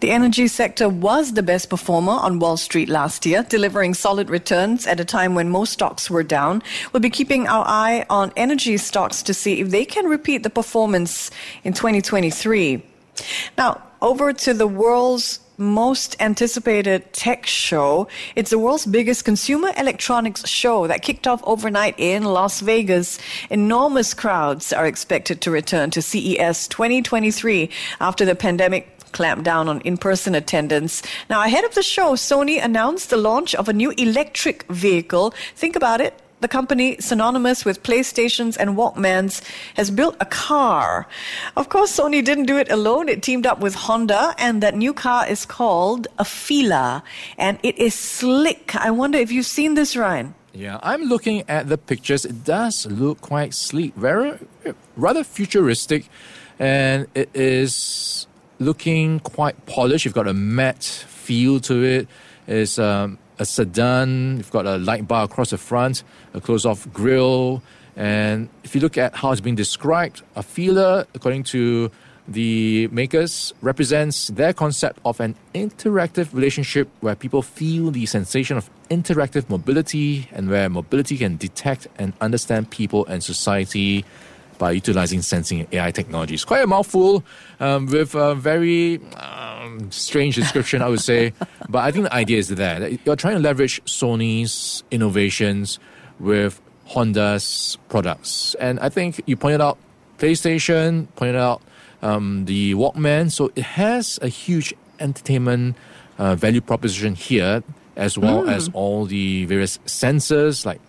The 0.00 0.10
energy 0.10 0.48
sector 0.48 0.88
was 0.88 1.34
the 1.34 1.42
best 1.42 1.70
performer 1.70 2.12
on 2.12 2.38
Wall 2.38 2.56
Street 2.56 2.88
last 2.88 3.24
year, 3.24 3.44
delivering 3.48 3.94
solid 3.94 4.28
returns 4.28 4.86
at 4.86 5.00
a 5.00 5.04
time 5.04 5.34
when 5.34 5.48
most 5.48 5.72
stocks 5.72 6.10
were 6.10 6.24
down. 6.24 6.62
We'll 6.92 7.00
be 7.00 7.10
keeping 7.10 7.46
our 7.46 7.64
eye 7.66 8.04
on 8.10 8.32
energy 8.36 8.76
stocks 8.76 9.22
to 9.22 9.34
see 9.34 9.60
if 9.60 9.70
they 9.70 9.84
can 9.84 10.06
repeat 10.06 10.42
the 10.42 10.50
performance 10.50 11.30
in 11.64 11.72
2023. 11.72 12.84
Now, 13.56 13.82
over 14.00 14.32
to 14.32 14.52
the 14.52 14.66
world's 14.66 15.38
most 15.62 16.16
anticipated 16.20 17.10
tech 17.12 17.46
show. 17.46 18.08
It's 18.36 18.50
the 18.50 18.58
world's 18.58 18.84
biggest 18.84 19.24
consumer 19.24 19.70
electronics 19.76 20.46
show 20.46 20.86
that 20.88 21.02
kicked 21.02 21.26
off 21.26 21.40
overnight 21.44 21.94
in 21.96 22.24
Las 22.24 22.60
Vegas. 22.60 23.18
Enormous 23.48 24.12
crowds 24.12 24.72
are 24.72 24.86
expected 24.86 25.40
to 25.40 25.50
return 25.50 25.90
to 25.92 26.02
CES 26.02 26.68
2023 26.68 27.70
after 28.00 28.24
the 28.24 28.34
pandemic 28.34 28.88
clamped 29.12 29.44
down 29.44 29.68
on 29.68 29.80
in-person 29.82 30.34
attendance. 30.34 31.02
Now, 31.30 31.44
ahead 31.44 31.64
of 31.64 31.74
the 31.74 31.82
show, 31.82 32.14
Sony 32.14 32.62
announced 32.62 33.10
the 33.10 33.16
launch 33.16 33.54
of 33.54 33.68
a 33.68 33.72
new 33.72 33.90
electric 33.92 34.64
vehicle. 34.64 35.34
Think 35.54 35.76
about 35.76 36.00
it 36.00 36.18
the 36.42 36.48
company 36.48 36.96
synonymous 37.00 37.64
with 37.64 37.82
PlayStations 37.82 38.56
and 38.58 38.76
Walkmans 38.76 39.42
has 39.74 39.90
built 39.90 40.16
a 40.20 40.26
car. 40.26 41.06
Of 41.56 41.68
course, 41.68 41.98
Sony 41.98 42.22
didn't 42.24 42.46
do 42.46 42.58
it 42.58 42.70
alone. 42.70 43.08
It 43.08 43.22
teamed 43.22 43.46
up 43.46 43.60
with 43.60 43.74
Honda, 43.74 44.34
and 44.38 44.62
that 44.62 44.74
new 44.74 44.92
car 44.92 45.26
is 45.28 45.46
called 45.46 46.08
Afeela, 46.18 47.02
and 47.38 47.58
it 47.62 47.78
is 47.78 47.94
slick. 47.94 48.76
I 48.76 48.90
wonder 48.90 49.18
if 49.18 49.32
you've 49.32 49.46
seen 49.46 49.74
this, 49.74 49.96
Ryan. 49.96 50.34
Yeah, 50.52 50.78
I'm 50.82 51.04
looking 51.04 51.44
at 51.48 51.68
the 51.68 51.78
pictures. 51.78 52.26
It 52.26 52.44
does 52.44 52.84
look 52.86 53.20
quite 53.22 53.54
sleek, 53.54 53.94
very 53.94 54.38
rather 54.96 55.24
futuristic, 55.24 56.08
and 56.58 57.06
it 57.14 57.30
is 57.34 58.26
looking 58.58 59.20
quite 59.20 59.64
polished. 59.66 60.04
You've 60.04 60.14
got 60.14 60.28
a 60.28 60.34
matte 60.34 60.84
feel 60.84 61.60
to 61.60 61.82
it. 61.82 62.08
It's 62.46 62.78
um, 62.78 63.18
a 63.42 63.44
sedan. 63.44 64.38
You've 64.38 64.50
got 64.50 64.66
a 64.66 64.78
light 64.78 65.06
bar 65.06 65.24
across 65.24 65.50
the 65.50 65.58
front, 65.58 66.02
a 66.32 66.40
closed-off 66.40 66.90
grille, 66.92 67.62
and 67.96 68.48
if 68.64 68.74
you 68.74 68.80
look 68.80 68.96
at 68.96 69.14
how 69.14 69.32
it's 69.32 69.40
been 69.40 69.54
described, 69.54 70.22
Afeela, 70.34 71.06
according 71.14 71.42
to 71.44 71.90
the 72.26 72.88
makers, 72.88 73.52
represents 73.60 74.28
their 74.28 74.52
concept 74.52 74.98
of 75.04 75.20
an 75.20 75.34
interactive 75.54 76.32
relationship 76.32 76.88
where 77.00 77.14
people 77.14 77.42
feel 77.42 77.90
the 77.90 78.06
sensation 78.06 78.56
of 78.56 78.70
interactive 78.88 79.50
mobility 79.50 80.28
and 80.32 80.48
where 80.48 80.68
mobility 80.70 81.18
can 81.18 81.36
detect 81.36 81.88
and 81.98 82.12
understand 82.20 82.70
people 82.70 83.04
and 83.06 83.22
society 83.22 84.04
by 84.58 84.70
utilizing 84.70 85.20
sensing 85.20 85.66
AI 85.72 85.90
technologies. 85.90 86.44
Quite 86.44 86.62
a 86.62 86.66
mouthful 86.66 87.24
um, 87.58 87.86
with 87.86 88.14
a 88.14 88.34
very 88.36 89.00
um, 89.72 89.90
strange 89.90 90.36
description, 90.36 90.82
I 90.82 90.88
would 90.88 91.00
say. 91.00 91.32
but 91.68 91.80
I 91.80 91.90
think 91.90 92.04
the 92.04 92.14
idea 92.14 92.38
is 92.38 92.48
there. 92.48 92.88
You're 93.04 93.16
trying 93.16 93.36
to 93.36 93.40
leverage 93.42 93.82
Sony's 93.84 94.84
innovations 94.90 95.78
with 96.18 96.60
Honda's 96.86 97.78
products. 97.88 98.54
And 98.60 98.78
I 98.80 98.88
think 98.88 99.20
you 99.26 99.36
pointed 99.36 99.60
out 99.60 99.78
PlayStation, 100.18 101.08
pointed 101.16 101.36
out 101.36 101.62
um, 102.02 102.44
the 102.44 102.74
Walkman. 102.74 103.30
So 103.30 103.50
it 103.56 103.64
has 103.64 104.18
a 104.22 104.28
huge 104.28 104.74
entertainment 105.00 105.76
uh, 106.18 106.34
value 106.34 106.60
proposition 106.60 107.14
here, 107.14 107.62
as 107.96 108.16
well 108.18 108.44
mm. 108.44 108.52
as 108.52 108.70
all 108.72 109.06
the 109.06 109.44
various 109.46 109.78
sensors 109.86 110.64
like 110.64 110.80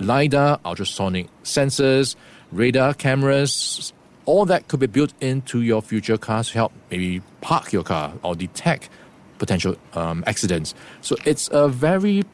LiDAR, 0.00 0.60
ultrasonic 0.64 1.28
sensors, 1.42 2.14
radar 2.52 2.94
cameras, 2.94 3.92
all 4.28 4.44
that 4.44 4.68
could 4.68 4.78
be 4.78 4.86
built 4.86 5.14
into 5.22 5.62
your 5.62 5.80
future 5.80 6.18
cars 6.18 6.48
to 6.48 6.54
help 6.54 6.72
maybe 6.90 7.22
park 7.40 7.72
your 7.72 7.82
car 7.82 8.12
or 8.22 8.36
detect 8.36 8.90
potential 9.38 9.74
um, 9.94 10.22
accidents. 10.26 10.74
So 11.00 11.16
it's 11.24 11.48
a 11.50 11.66
very 11.66 12.24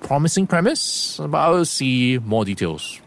promising 0.00 0.46
premise, 0.46 1.18
but 1.18 1.36
I'll 1.36 1.64
see 1.64 2.20
more 2.24 2.44
details. 2.44 3.00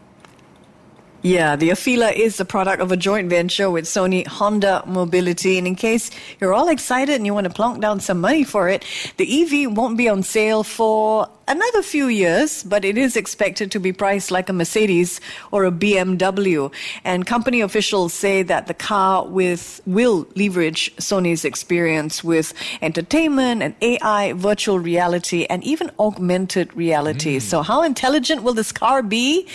Yeah, 1.25 1.55
the 1.55 1.69
Afeela 1.69 2.13
is 2.13 2.35
the 2.35 2.43
product 2.43 2.81
of 2.81 2.91
a 2.91 2.97
joint 2.97 3.29
venture 3.29 3.71
with 3.71 3.85
Sony 3.85 4.27
Honda 4.27 4.83
Mobility. 4.85 5.57
And 5.57 5.65
in 5.65 5.75
case 5.75 6.11
you're 6.41 6.53
all 6.53 6.67
excited 6.67 7.15
and 7.15 7.25
you 7.25 7.33
want 7.33 7.45
to 7.45 7.49
plonk 7.49 7.79
down 7.79 8.01
some 8.01 8.19
money 8.19 8.43
for 8.43 8.67
it, 8.67 8.83
the 9.15 9.41
EV 9.41 9.71
won't 9.71 9.97
be 9.97 10.09
on 10.09 10.21
sale 10.23 10.63
for 10.63 11.29
another 11.47 11.81
few 11.81 12.07
years, 12.07 12.63
but 12.63 12.83
it 12.85 12.97
is 12.97 13.15
expected 13.15 13.71
to 13.71 13.79
be 13.79 13.93
priced 13.93 14.31
like 14.31 14.49
a 14.49 14.53
Mercedes 14.53 15.21
or 15.51 15.65
a 15.65 15.71
BMW. 15.71 16.71
And 17.05 17.25
company 17.25 17.61
officials 17.61 18.13
say 18.13 18.43
that 18.43 18.67
the 18.67 18.73
car 18.73 19.25
with 19.25 19.81
will 19.85 20.27
leverage 20.35 20.93
Sony's 20.97 21.45
experience 21.45 22.21
with 22.21 22.53
entertainment 22.81 23.61
and 23.61 23.75
AI, 23.81 24.33
virtual 24.33 24.79
reality, 24.79 25.45
and 25.45 25.63
even 25.63 25.89
augmented 25.99 26.75
reality. 26.75 27.37
Mm. 27.37 27.41
So 27.41 27.61
how 27.61 27.83
intelligent 27.83 28.43
will 28.43 28.53
this 28.53 28.73
car 28.73 29.01
be? 29.01 29.47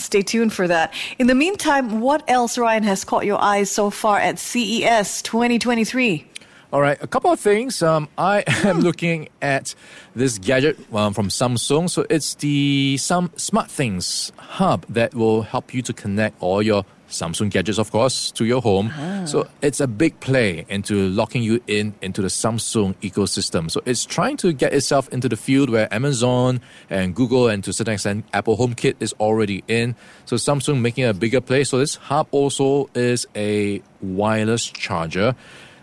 Stay 0.00 0.22
tuned 0.22 0.52
for 0.52 0.66
that. 0.68 0.92
In 1.18 1.26
the 1.26 1.34
meantime, 1.34 2.00
what 2.00 2.28
else, 2.28 2.58
Ryan, 2.58 2.82
has 2.84 3.04
caught 3.04 3.26
your 3.26 3.40
eyes 3.40 3.70
so 3.70 3.90
far 3.90 4.18
at 4.18 4.38
CES 4.38 5.22
2023? 5.22 6.26
All 6.72 6.80
right, 6.80 6.96
a 7.02 7.08
couple 7.08 7.32
of 7.32 7.40
things. 7.40 7.82
Um, 7.82 8.08
I 8.16 8.44
am 8.64 8.80
looking 8.80 9.28
at 9.42 9.74
this 10.14 10.38
gadget 10.38 10.78
um, 10.94 11.14
from 11.14 11.28
Samsung. 11.28 11.90
So 11.90 12.06
it's 12.08 12.34
the 12.36 12.96
some 12.98 13.30
SmartThings 13.30 14.30
hub 14.36 14.86
that 14.88 15.14
will 15.14 15.42
help 15.42 15.74
you 15.74 15.82
to 15.82 15.92
connect 15.92 16.40
all 16.40 16.62
your 16.62 16.84
Samsung 17.10 17.50
gadgets, 17.50 17.78
of 17.78 17.90
course, 17.90 18.30
to 18.32 18.44
your 18.44 18.62
home. 18.62 18.90
Ah. 18.94 19.24
So 19.24 19.48
it's 19.62 19.80
a 19.80 19.86
big 19.86 20.18
play 20.20 20.64
into 20.68 21.08
locking 21.08 21.42
you 21.42 21.60
in 21.66 21.94
into 22.00 22.22
the 22.22 22.28
Samsung 22.28 22.94
ecosystem. 23.02 23.70
So 23.70 23.82
it's 23.84 24.04
trying 24.04 24.36
to 24.38 24.52
get 24.52 24.72
itself 24.72 25.08
into 25.10 25.28
the 25.28 25.36
field 25.36 25.70
where 25.70 25.92
Amazon 25.92 26.60
and 26.88 27.14
Google 27.14 27.48
and 27.48 27.62
to 27.64 27.70
a 27.70 27.72
certain 27.72 27.94
extent 27.94 28.24
Apple 28.32 28.56
HomeKit 28.56 28.96
is 29.00 29.12
already 29.20 29.62
in. 29.68 29.96
So 30.24 30.36
Samsung 30.36 30.80
making 30.80 31.04
a 31.04 31.12
bigger 31.12 31.40
play. 31.40 31.64
So 31.64 31.78
this 31.78 31.96
hub 31.96 32.28
also 32.30 32.88
is 32.94 33.26
a 33.34 33.82
wireless 34.00 34.66
charger. 34.66 35.34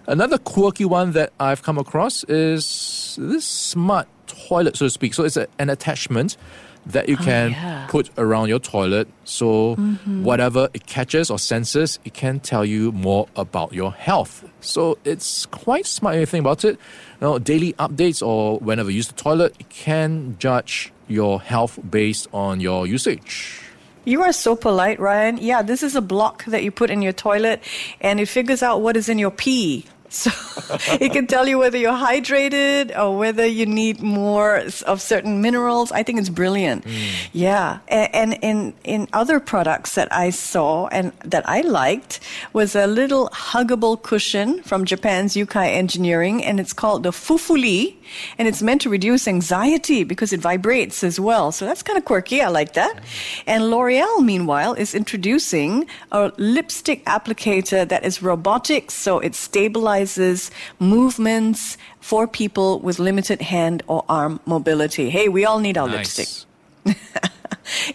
Another 0.08 0.38
quirky 0.38 0.86
one 0.86 1.12
that 1.12 1.34
I've 1.40 1.64
come 1.64 1.78
across 1.78 2.24
is 2.24 3.18
this 3.20 3.46
smart 3.46 4.08
toilet, 4.28 4.78
so 4.78 4.86
to 4.86 4.90
speak. 4.90 5.14
So 5.14 5.26
it's 5.26 5.36
a, 5.36 5.48
an 5.60 5.70
attachment 5.70 6.38
that 6.92 7.08
you 7.10 7.18
can 7.18 7.48
Oh, 7.48 7.58
yeah. 7.58 7.88
put 7.90 8.10
around 8.18 8.50
your 8.50 8.60
toilet. 8.60 9.08
So 9.26 9.76
Mm-hmm. 9.76 10.24
whatever 10.24 10.70
it 10.74 10.86
catches 10.88 11.30
or 11.30 11.38
senses, 11.40 12.00
it 12.06 12.14
can 12.14 12.40
tell 12.40 12.66
you 12.66 12.92
more 12.92 13.28
about 13.36 13.74
your 13.74 13.92
health. 13.94 14.44
So 14.62 14.98
it's 15.04 15.46
quite 15.48 15.86
smart 15.86 16.16
if 16.16 16.20
you 16.22 16.26
think 16.26 16.42
about 16.44 16.64
it. 16.66 16.78
You 17.22 17.28
Now, 17.28 17.38
daily 17.40 17.74
updates 17.74 18.26
or 18.26 18.60
whenever 18.60 18.90
you 18.92 18.98
use 18.98 19.08
the 19.10 19.16
toilet, 19.16 19.56
it 19.60 19.70
can 19.70 20.36
judge 20.40 20.92
your 21.08 21.40
health 21.42 21.80
based 21.90 22.28
on 22.34 22.60
your 22.60 22.88
usage. 22.88 23.62
You 24.06 24.22
are 24.24 24.32
so 24.32 24.56
polite, 24.56 25.00
Ryan. 25.02 25.38
Yeah, 25.38 25.62
this 25.62 25.84
is 25.84 25.94
a 25.96 26.02
block 26.02 26.46
that 26.46 26.64
you 26.64 26.72
put 26.72 26.90
in 26.90 27.02
your 27.02 27.12
toilet 27.12 27.62
and 28.00 28.20
it 28.22 28.28
figures 28.28 28.64
out 28.64 28.82
what 28.82 28.96
is 28.96 29.10
in 29.10 29.20
your 29.20 29.32
pee. 29.32 29.84
So 30.10 30.32
it 31.02 31.12
can 31.12 31.28
tell 31.28 31.48
you 31.48 31.58
whether 31.58 31.78
you're 31.78 31.92
hydrated 31.92 32.98
or 32.98 33.18
whether 33.18 33.46
you 33.46 33.66
need 33.66 34.02
more 34.02 34.64
of 34.86 35.02
certain 35.02 35.42
minerals. 35.42 35.92
I 35.92 36.04
think 36.04 36.20
it's 36.20 36.30
brilliant. 36.30 36.86
Mm. 36.86 37.30
Yeah. 37.34 37.80
A- 37.90 38.16
And 38.16 38.38
in, 38.42 38.74
in 38.84 39.08
other 39.12 39.40
products 39.40 39.96
that 39.96 40.08
I 40.14 40.30
saw 40.30 40.88
and 40.88 41.12
that 41.26 41.44
I 41.50 41.60
liked 41.62 42.22
was 42.54 42.74
a 42.76 42.88
little 42.88 43.28
huggable 43.34 44.02
cushion 44.02 44.64
from 44.64 44.86
Japan's 44.86 45.34
Yukai 45.36 45.76
Engineering 45.76 46.42
and 46.44 46.60
it's 46.60 46.74
called 46.74 47.04
the 47.04 47.12
Fufuly 47.12 47.96
and 48.38 48.48
it's 48.48 48.62
meant 48.62 48.82
to 48.82 48.90
reduce 48.90 49.28
anxiety 49.28 50.06
because 50.06 50.32
it 50.32 50.40
vibrates 50.40 51.04
as 51.04 51.20
well. 51.20 51.52
So 51.52 51.66
that's 51.66 51.84
kind 51.84 51.98
of 51.98 52.06
quirky. 52.06 52.42
I 52.42 52.48
like 52.48 52.74
that. 52.74 52.96
Mm. 52.96 53.44
And 53.48 53.70
L'Oreal, 53.72 54.24
meanwhile, 54.24 54.74
is 54.74 54.96
introducing 54.96 55.86
a 56.14 56.32
lipstick 56.38 57.04
applicator 57.06 57.86
that 57.90 58.06
is 58.06 58.22
robotic, 58.24 58.90
so 58.92 59.20
it 59.20 59.34
stabilizes 59.34 59.97
movements 60.80 61.78
for 62.00 62.28
people 62.28 62.80
with 62.80 63.00
limited 63.00 63.42
hand 63.42 63.84
or 63.88 64.04
arm 64.08 64.40
mobility. 64.46 65.10
Hey, 65.10 65.28
we 65.30 65.46
all 65.46 65.60
need 65.60 65.78
our 65.78 65.88
lipstick. 65.88 66.28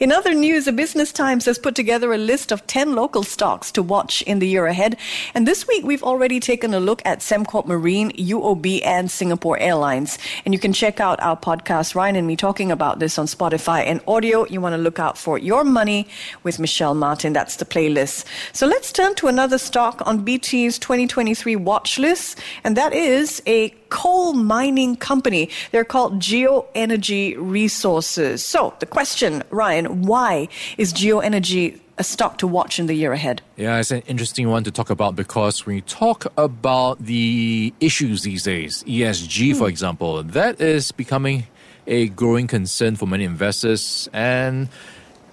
In 0.01 0.11
other 0.11 0.33
news, 0.33 0.65
the 0.65 0.73
Business 0.73 1.13
Times 1.13 1.45
has 1.45 1.59
put 1.59 1.75
together 1.75 2.13
a 2.13 2.19
list 2.19 2.51
of 2.51 2.67
10 2.67 2.95
local 2.95 3.23
stocks 3.23 3.71
to 3.73 3.83
watch 3.83 4.23
in 4.23 4.39
the 4.39 4.49
year 4.49 4.67
ahead. 4.67 4.97
And 5.35 5.47
this 5.47 5.69
week, 5.69 5.85
we've 5.85 6.03
already 6.03 6.41
taken 6.41 6.73
a 6.73 6.81
look 6.81 7.03
at 7.05 7.19
Sembcorp 7.19 7.67
Marine, 7.67 8.11
UOB, 8.13 8.85
and 8.85 9.11
Singapore 9.11 9.59
Airlines. 9.59 10.19
And 10.45 10.55
you 10.55 10.61
can 10.61 10.73
check 10.73 10.99
out 10.99 11.21
our 11.23 11.37
podcast, 11.37 11.95
Ryan 11.95 12.17
and 12.17 12.27
me 12.27 12.37
talking 12.37 12.71
about 12.71 13.01
this 13.01 13.19
on 13.19 13.27
Spotify 13.27 13.85
and 13.85 14.01
AWEDIO. 14.07 14.51
You 14.51 14.61
want 14.61 14.73
to 14.75 14.79
look 14.79 14.99
out 14.99 15.19
for 15.19 15.39
Your 15.39 15.65
Money 15.65 16.09
with 16.43 16.59
Michelle 16.59 16.95
Martin. 16.95 17.33
That's 17.33 17.57
the 17.57 17.67
playlist. 17.67 18.25
So 18.53 18.67
let's 18.67 18.93
turn 18.93 19.15
to 19.17 19.29
another 19.29 19.59
stock 19.59 20.03
on 20.07 20.25
BT's 20.25 20.79
2023 20.79 21.57
watch 21.57 21.99
list, 21.99 22.41
and 22.65 22.77
that 22.77 22.95
is 22.95 23.43
a 23.47 23.75
coal 23.93 24.33
mining 24.33 24.97
company. 24.97 25.51
They're 25.71 25.85
called 25.85 26.19
Geo 26.19 26.67
Energy 26.75 27.37
Resources. 27.37 28.43
So 28.43 28.73
the 28.79 28.87
question, 28.87 29.43
Ryan, 29.51 29.82
why 29.87 30.49
is 30.79 30.93
geoenergy 30.93 31.81
a 31.99 32.05
stock 32.05 32.39
to 32.39 32.47
watch 32.47 32.79
in 32.79 32.87
the 32.87 32.95
year 32.95 33.13
ahead? 33.13 33.43
Yeah, 33.57 33.79
it's 33.79 33.91
an 33.91 34.03
interesting 34.07 34.49
one 34.49 34.65
to 34.65 34.71
talk 34.71 34.91
about 34.91 35.15
because 35.15 35.67
when 35.67 35.77
you 35.77 35.83
talk 35.83 36.27
about 36.37 36.99
the 36.99 37.73
issues 37.81 38.23
these 38.23 38.43
days, 38.43 38.83
ESG, 38.85 39.53
hmm. 39.53 39.59
for 39.59 39.69
example, 39.69 40.23
that 40.23 40.61
is 40.61 40.93
becoming 40.93 41.45
a 41.87 42.09
growing 42.09 42.47
concern 42.47 42.97
for 42.97 43.07
many 43.07 43.25
investors 43.25 44.09
and 44.13 44.69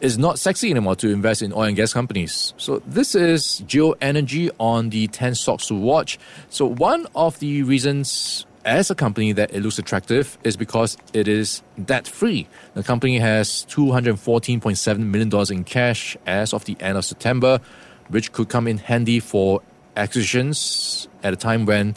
is 0.01 0.18
not 0.18 0.39
sexy 0.39 0.72
anymore 0.72 0.96
to 0.96 1.10
invest 1.10 1.41
in 1.41 1.53
oil 1.53 1.63
and 1.63 1.75
gas 1.75 1.94
companies. 1.94 2.53
So 2.58 2.82
this 2.88 3.15
is 3.15 3.60
Geo 3.60 3.91
Energy 4.01 4.50
on 4.60 4.89
the 4.89 5.08
10 5.08 5.36
stocks 5.36 5.68
to 5.68 5.75
watch. 5.75 6.18
So 6.50 6.65
one 6.65 7.08
of 7.15 7.39
the 7.39 7.63
reasons 7.63 8.46
as 8.66 8.89
a 8.89 8.96
company 8.96 9.32
that 9.34 9.54
it 9.54 9.62
looks 9.62 9.80
attractive 9.80 10.38
is 10.44 10.58
because 10.58 10.98
it 11.13 11.28
is 11.28 11.62
debt 11.84 12.08
free. 12.08 12.48
The 12.74 12.84
company 12.84 13.20
has 13.20 13.66
$214.7 13.70 15.00
million 15.00 15.51
in 15.51 15.63
cash 15.63 16.18
as 16.25 16.54
of 16.54 16.66
the 16.66 16.78
end 16.80 16.98
of 16.98 17.06
September, 17.06 17.60
which 18.10 18.32
could 18.32 18.50
come 18.50 18.68
in 18.68 18.78
handy 18.78 19.20
for 19.20 19.62
acquisitions 19.96 21.08
at 21.24 21.34
a 21.34 21.36
time 21.36 21.66
when 21.66 21.96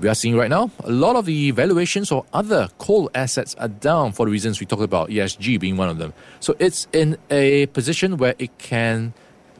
we 0.00 0.08
are 0.08 0.14
seeing 0.14 0.36
right 0.36 0.50
now 0.50 0.70
a 0.84 0.90
lot 0.90 1.16
of 1.16 1.24
the 1.24 1.50
valuations 1.52 2.12
or 2.12 2.24
other 2.32 2.68
coal 2.78 3.10
assets 3.14 3.54
are 3.54 3.68
down 3.68 4.12
for 4.12 4.26
the 4.26 4.32
reasons 4.32 4.60
we 4.60 4.66
talked 4.66 4.82
about, 4.82 5.08
ESG 5.08 5.58
being 5.58 5.76
one 5.76 5.88
of 5.88 5.98
them. 5.98 6.12
So 6.40 6.54
it's 6.58 6.86
in 6.92 7.16
a 7.30 7.66
position 7.66 8.18
where 8.18 8.34
it 8.38 8.58
can 8.58 9.14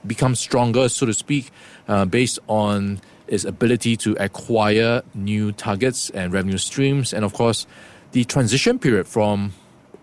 become 0.06 0.34
stronger, 0.34 0.88
so 0.88 1.06
to 1.06 1.14
speak, 1.14 1.50
uh, 1.88 2.04
based 2.04 2.38
on 2.48 3.00
its 3.28 3.44
ability 3.44 3.96
to 3.98 4.16
acquire 4.18 5.02
new 5.14 5.52
targets 5.52 6.10
and 6.10 6.32
revenue 6.32 6.58
streams. 6.58 7.12
And 7.12 7.24
of 7.24 7.32
course, 7.32 7.66
the 8.12 8.24
transition 8.24 8.78
period 8.78 9.06
from 9.06 9.52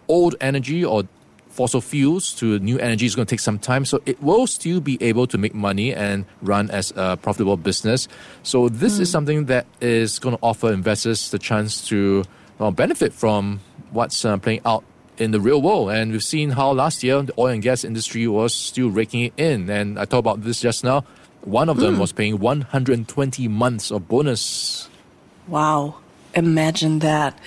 old 0.08 0.36
energy 0.42 0.84
or 0.84 1.04
fossil 1.50 1.82
fuels 1.82 2.34
to 2.34 2.58
new 2.60 2.80
energy 2.80 3.06
is 3.06 3.16
going 3.16 3.26
to 3.26 3.30
take 3.30 3.40
some 3.40 3.60
time. 3.60 3.86
So 3.86 4.02
it 4.06 4.22
will 4.22 4.48
still 4.48 4.82
be 4.82 4.98
able 5.02 5.28
to 5.28 5.38
make 5.38 5.54
money 5.54 5.94
and 5.94 6.26
run 6.42 6.70
as 6.72 6.92
a 6.96 7.16
profitable 7.18 7.58
business. 7.58 8.08
So 8.42 8.70
this 8.70 9.00
is 9.00 9.10
something 9.10 9.46
that 9.46 9.68
is 9.80 10.20
going 10.20 10.36
to 10.36 10.42
offer 10.42 10.74
investors 10.74 11.30
the 11.30 11.40
chance 11.40 11.88
to 11.90 12.24
well, 12.58 12.72
benefit 12.72 13.14
from 13.14 13.62
what's 13.92 14.26
uh, 14.26 14.38
playing 14.38 14.62
out 14.66 14.84
in 15.18 15.32
the 15.32 15.40
real 15.40 15.62
world. 15.62 15.92
And 15.92 16.12
we've 16.12 16.24
seen 16.24 16.52
how 16.52 16.72
last 16.72 17.04
year 17.04 17.22
the 17.22 17.34
oil 17.38 17.48
and 17.48 17.62
gas 17.62 17.84
industry 17.84 18.28
was 18.28 18.54
still 18.54 18.90
raking 18.90 19.22
it 19.22 19.34
in. 19.38 19.70
And 19.70 20.00
I 20.00 20.06
talked 20.06 20.20
about 20.20 20.42
this 20.42 20.60
just 20.60 20.84
now. 20.84 21.06
One 21.44 21.70
of 21.70 21.78
them 21.78 21.96
hmm. 21.96 22.00
was 22.00 22.12
paying 22.12 22.40
120 22.40 23.48
months 23.48 23.92
of 23.92 24.08
bonus. 24.08 24.90
Wow. 25.48 25.96
Imagine 26.36 27.00
that. 27.00 27.38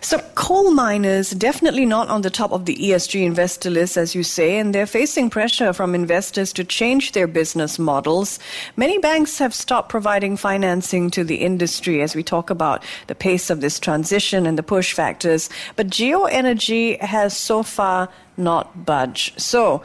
So, 0.00 0.18
coal 0.34 0.70
miners 0.70 1.32
definitely 1.32 1.84
not 1.84 2.08
on 2.08 2.22
the 2.22 2.30
top 2.30 2.50
of 2.52 2.64
the 2.64 2.74
ESG 2.76 3.22
investor 3.24 3.68
list, 3.68 3.98
as 3.98 4.14
you 4.14 4.22
say, 4.22 4.58
and 4.58 4.74
they're 4.74 4.86
facing 4.86 5.28
pressure 5.28 5.74
from 5.74 5.94
investors 5.94 6.50
to 6.54 6.64
change 6.64 7.12
their 7.12 7.26
business 7.26 7.78
models. 7.78 8.38
Many 8.74 8.96
banks 8.96 9.38
have 9.38 9.54
stopped 9.54 9.90
providing 9.90 10.38
financing 10.38 11.10
to 11.10 11.24
the 11.24 11.36
industry 11.36 12.00
as 12.00 12.16
we 12.16 12.22
talk 12.22 12.48
about 12.48 12.82
the 13.06 13.14
pace 13.14 13.50
of 13.50 13.60
this 13.60 13.78
transition 13.78 14.46
and 14.46 14.56
the 14.56 14.62
push 14.62 14.94
factors. 14.94 15.50
But 15.76 15.90
Geo 15.90 16.24
Energy 16.24 16.96
has 16.96 17.36
so 17.36 17.62
far 17.62 18.08
not 18.38 18.86
budged. 18.86 19.38
So, 19.38 19.82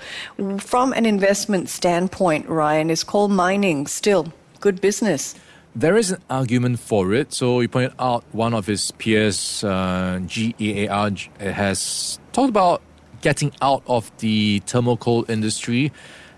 from 0.59 0.93
an 0.93 1.05
investment 1.05 1.67
standpoint, 1.67 2.47
Ryan, 2.47 2.89
is 2.89 3.03
coal 3.03 3.27
mining 3.27 3.87
still 3.87 4.31
good 4.61 4.79
business? 4.79 5.35
There 5.77 5.95
is 5.95 6.09
an 6.09 6.23
argument 6.27 6.79
for 6.79 7.13
it. 7.13 7.31
So 7.33 7.59
you 7.59 7.67
pointed 7.67 7.93
out 7.99 8.23
one 8.31 8.55
of 8.55 8.65
his 8.65 8.89
peers, 8.93 9.63
uh, 9.63 10.19
GEAR, 10.25 10.89
has 11.37 12.19
talked 12.33 12.49
about 12.49 12.81
getting 13.21 13.51
out 13.61 13.83
of 13.85 14.11
the 14.17 14.63
thermal 14.65 14.97
coal 14.97 15.23
industry. 15.29 15.91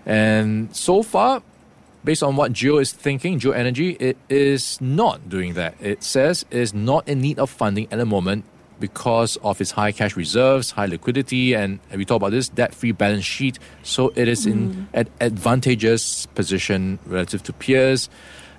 And 0.04 0.76
so 0.76 1.02
far, 1.02 1.42
based 2.04 2.22
on 2.22 2.36
what 2.36 2.52
Geo 2.52 2.76
is 2.76 2.92
thinking, 2.92 3.38
Geo 3.38 3.52
Energy, 3.52 3.92
it 3.92 4.18
is 4.28 4.78
not 4.78 5.30
doing 5.30 5.54
that. 5.54 5.74
It 5.80 6.02
says 6.02 6.44
it's 6.50 6.74
not 6.74 7.08
in 7.08 7.22
need 7.22 7.38
of 7.38 7.48
funding 7.48 7.88
at 7.90 7.96
the 7.96 8.04
moment 8.04 8.44
because 8.78 9.38
of 9.38 9.58
its 9.58 9.70
high 9.70 9.92
cash 9.92 10.16
reserves, 10.16 10.72
high 10.72 10.84
liquidity, 10.84 11.54
and 11.54 11.80
we 11.94 12.04
talk 12.04 12.16
about 12.16 12.32
this 12.32 12.50
debt-free 12.50 12.92
balance 12.92 13.24
sheet. 13.24 13.58
So 13.84 14.12
it 14.16 14.28
is 14.28 14.44
in 14.44 14.86
an 14.92 15.08
advantageous 15.18 16.26
position 16.26 16.98
relative 17.06 17.42
to 17.44 17.54
peers. 17.54 18.10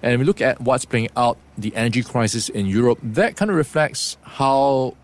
And 0.03 0.13
if 0.13 0.19
we 0.19 0.25
look 0.25 0.41
at 0.41 0.59
what's 0.61 0.85
playing 0.85 1.09
out, 1.15 1.37
the 1.57 1.75
energy 1.75 2.03
crisis 2.03 2.49
in 2.49 2.65
Europe, 2.65 2.99
that 3.03 3.35
kind 3.35 3.51
of 3.51 3.57
reflects 3.57 4.17
how 4.23 4.95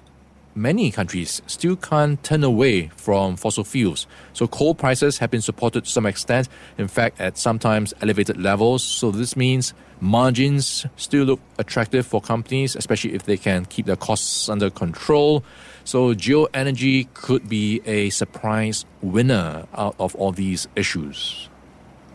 many 0.57 0.89
countries 0.89 1.41
still 1.45 1.75
can't 1.75 2.21
turn 2.23 2.43
away 2.43 2.87
from 2.95 3.35
fossil 3.35 3.63
fuels. 3.63 4.07
So 4.33 4.47
coal 4.47 4.73
prices 4.73 5.19
have 5.19 5.29
been 5.29 5.41
supported 5.41 5.85
to 5.85 5.89
some 5.89 6.07
extent, 6.07 6.49
in 6.79 6.87
fact, 6.87 7.21
at 7.21 7.37
sometimes 7.37 7.93
elevated 8.01 8.37
levels. 8.37 8.83
So 8.83 9.11
this 9.11 9.37
means 9.37 9.75
margins 10.01 10.85
still 10.95 11.25
look 11.25 11.39
attractive 11.59 12.07
for 12.07 12.19
companies, 12.19 12.75
especially 12.75 13.13
if 13.13 13.23
they 13.23 13.37
can 13.37 13.65
keep 13.65 13.85
their 13.85 13.95
costs 13.95 14.49
under 14.49 14.71
control. 14.71 15.43
So 15.83 16.15
geo 16.15 16.47
energy 16.55 17.05
could 17.13 17.47
be 17.47 17.81
a 17.85 18.09
surprise 18.09 18.83
winner 19.01 19.67
out 19.75 19.95
of 19.99 20.15
all 20.15 20.31
these 20.31 20.67
issues. 20.75 21.49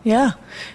Yeah. 0.03 0.33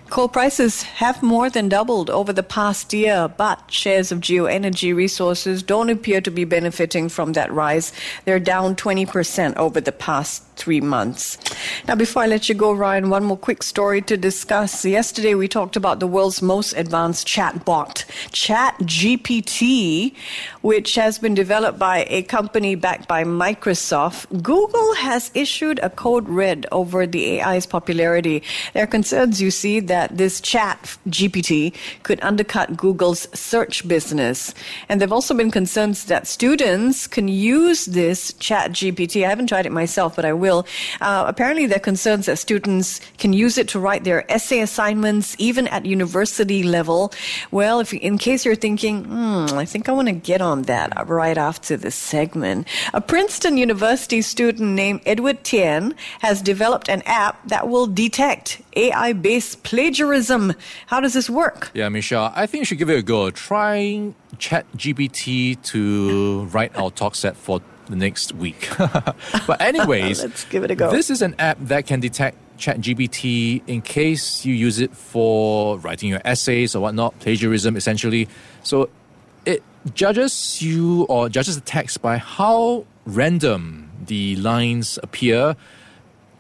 Coal 0.09 0.29
prices 0.29 0.83
have 0.83 1.23
more 1.23 1.51
than 1.51 1.69
doubled 1.69 2.09
over 2.09 2.33
the 2.33 2.43
past 2.43 2.95
year, 2.95 3.29
but 3.29 3.71
shares 3.71 4.11
of 4.11 4.21
geoenergy 4.21 4.95
resources 4.95 5.63
don't 5.63 5.91
appear 5.91 6.23
to 6.23 6.31
be 6.31 6.45
benefiting 6.45 7.11
from 7.11 7.35
that 7.35 7.53
rise. 7.53 7.93
They're 8.25 8.41
down 8.41 8.75
20% 8.75 9.57
over 9.57 9.83
the 9.83 9.93
past 9.93 10.48
three 10.59 10.81
months. 10.81 11.39
Now, 11.87 11.95
before 11.95 12.23
I 12.23 12.27
let 12.27 12.49
you 12.49 12.55
go, 12.55 12.73
Ryan, 12.73 13.09
one 13.09 13.25
more 13.25 13.37
quick 13.37 13.63
story 13.63 14.03
to 14.03 14.17
discuss. 14.17 14.85
Yesterday, 14.85 15.35
we 15.35 15.49
talked 15.49 15.77
about 15.77 16.01
the 16.01 16.07
world's 16.07 16.43
most 16.43 16.73
advanced 16.75 17.27
chatbot, 17.27 18.05
ChatGPT, 18.33 20.15
which 20.61 20.97
has 20.97 21.19
been 21.19 21.35
developed 21.35 21.79
by 21.79 22.07
a 22.09 22.23
company 22.25 22.75
backed 22.75 23.07
by 23.07 23.23
Microsoft. 23.25 24.43
Google 24.43 24.95
has 24.95 25.31
issued 25.35 25.79
a 25.83 25.91
code 25.91 26.29
red 26.29 26.67
over 26.73 27.07
the 27.07 27.41
AI's 27.41 27.67
popularity. 27.67 28.43
There 28.75 28.83
are 28.83 28.89
concerns, 28.89 29.41
you 29.41 29.51
see, 29.51 29.81
that 29.81 30.17
this 30.17 30.41
chat 30.41 30.99
GPT 31.09 31.75
could 32.03 32.21
undercut 32.23 32.77
Google's 32.77 33.29
search 33.39 33.87
business. 33.87 34.53
And 34.89 35.01
there 35.01 35.07
have 35.07 35.13
also 35.13 35.35
been 35.35 35.51
concerns 35.51 36.07
that 36.07 36.27
students 36.27 37.07
can 37.07 37.29
use 37.29 37.87
this 37.87 38.33
chat 38.35 38.73
GPT. 38.73 39.25
I 39.25 39.29
haven't 39.29 39.47
tried 39.47 39.67
it 39.67 39.73
myself, 39.73 40.17
but 40.17 40.25
I 40.25 40.33
will. 40.33 40.48
Uh, 41.01 41.25
apparently, 41.27 41.67
there 41.67 41.77
are 41.77 41.81
concerns 41.81 42.27
that 42.27 42.39
students 42.39 43.01
can 43.19 43.33
use 43.33 43.59
it 43.59 43.69
to 43.69 43.81
write 43.81 44.05
their 44.05 44.31
essay 44.31 44.61
assignments, 44.61 45.37
even 45.39 45.69
at 45.69 45.85
university 45.87 46.63
level. 46.63 47.13
Well, 47.51 47.81
if 47.81 47.93
in 47.93 48.19
case 48.19 48.45
you're 48.45 48.55
thinking, 48.55 49.05
hmm, 49.05 49.47
I 49.53 49.65
think 49.65 49.89
I 49.89 49.93
want 49.93 50.09
to 50.09 50.15
get 50.15 50.41
on 50.41 50.63
that 50.63 51.09
right 51.09 51.39
after 51.39 51.77
this 51.77 51.95
segment. 51.95 52.67
A 52.95 53.01
Princeton 53.01 53.57
University 53.57 54.23
student 54.23 54.71
named 54.71 55.01
Edward 55.07 55.45
Tian 55.45 55.95
has 56.21 56.43
developed 56.43 56.89
an 56.89 57.03
app 57.07 57.47
that 57.49 57.69
will 57.69 57.87
detect 57.87 58.63
AI 58.75 59.13
based 59.13 59.63
plagiarism. 59.63 60.55
How 60.87 61.01
does 61.01 61.15
this 61.15 61.29
work? 61.29 61.71
Yeah, 61.75 61.89
Michelle, 61.89 62.33
I 62.35 62.47
think 62.47 62.63
you 62.63 62.65
should 62.67 62.79
give 62.79 62.91
it 62.91 62.99
a 62.99 63.03
go. 63.03 63.31
Try 63.31 64.13
ChatGPT 64.37 65.61
to 65.63 66.45
write 66.53 66.77
our 66.77 66.91
talk 66.91 67.15
set 67.15 67.37
for 67.37 67.61
the 67.91 67.97
next 67.97 68.33
week. 68.35 68.69
but, 68.79 69.61
anyways, 69.61 70.23
let's 70.23 70.45
give 70.45 70.65
it 70.65 70.71
a 70.71 70.75
go. 70.75 70.91
This 70.91 71.11
is 71.11 71.23
an 71.23 71.35
app 71.39 71.59
that 71.61 71.87
can 71.87 72.01
detect 72.01 72.37
ChatGPT 72.59 73.63
in 73.67 73.81
case 73.81 74.45
you 74.45 74.55
use 74.55 74.81
it 74.81 74.95
for 74.95 75.79
writing 75.79 76.11
your 76.11 76.21
essays 76.25 76.75
or 76.75 76.81
whatnot, 76.81 77.19
plagiarism 77.21 77.77
essentially. 77.77 78.29
So 78.63 78.91
it 79.47 79.63
judges 79.95 80.61
you 80.61 81.05
or 81.05 81.29
judges 81.29 81.55
the 81.55 81.63
text 81.63 82.03
by 82.03 82.19
how 82.19 82.85
random 83.07 83.91
the 84.05 84.37
lines 84.37 84.99
appear. 85.03 85.57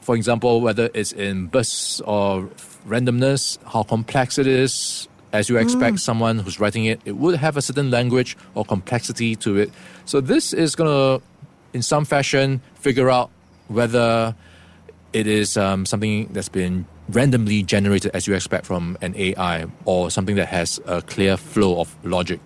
For 0.00 0.14
example, 0.16 0.60
whether 0.60 0.90
it's 0.94 1.12
in 1.12 1.46
bursts 1.46 2.00
or 2.00 2.50
randomness, 2.86 3.58
how 3.66 3.82
complex 3.82 4.38
it 4.38 4.46
is. 4.46 5.08
As 5.30 5.50
you 5.50 5.58
expect 5.58 5.96
mm. 5.96 6.00
someone 6.00 6.38
who's 6.38 6.58
writing 6.58 6.86
it, 6.86 7.02
it 7.04 7.18
would 7.18 7.36
have 7.36 7.58
a 7.58 7.62
certain 7.62 7.90
language 7.90 8.34
or 8.54 8.64
complexity 8.64 9.36
to 9.36 9.58
it. 9.58 9.70
So 10.06 10.22
this 10.22 10.54
is 10.54 10.74
going 10.74 10.88
to, 10.88 11.22
in 11.72 11.82
some 11.82 12.04
fashion, 12.04 12.60
figure 12.74 13.10
out 13.10 13.30
whether 13.68 14.34
it 15.12 15.26
is 15.26 15.56
um, 15.56 15.86
something 15.86 16.28
that's 16.32 16.48
been 16.48 16.86
randomly 17.08 17.62
generated 17.62 18.10
as 18.14 18.26
you 18.26 18.34
expect 18.34 18.66
from 18.66 18.98
an 19.00 19.14
AI 19.16 19.66
or 19.84 20.10
something 20.10 20.36
that 20.36 20.48
has 20.48 20.80
a 20.86 21.02
clear 21.02 21.36
flow 21.36 21.80
of 21.80 21.94
logic. 22.04 22.40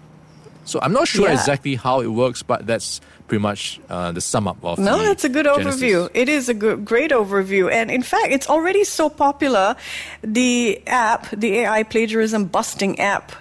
So 0.64 0.78
I'm 0.80 0.92
not 0.92 1.08
sure 1.08 1.26
yeah. 1.26 1.34
exactly 1.34 1.74
how 1.74 2.00
it 2.00 2.06
works, 2.06 2.42
but 2.42 2.66
that's 2.66 3.00
pretty 3.26 3.42
much 3.42 3.80
uh, 3.88 4.12
the 4.12 4.20
sum 4.20 4.46
up 4.46 4.64
of. 4.64 4.78
No, 4.78 5.02
that's 5.02 5.24
a 5.24 5.28
good 5.28 5.46
Genesis. 5.46 5.82
overview. 5.82 6.08
It 6.14 6.28
is 6.28 6.48
a 6.48 6.54
good, 6.54 6.84
great 6.84 7.10
overview, 7.10 7.72
and 7.72 7.90
in 7.90 8.02
fact, 8.02 8.28
it's 8.30 8.48
already 8.48 8.84
so 8.84 9.08
popular. 9.08 9.74
The 10.22 10.80
app, 10.86 11.28
the 11.30 11.60
AI 11.60 11.82
plagiarism 11.82 12.44
busting 12.44 13.00
app, 13.00 13.32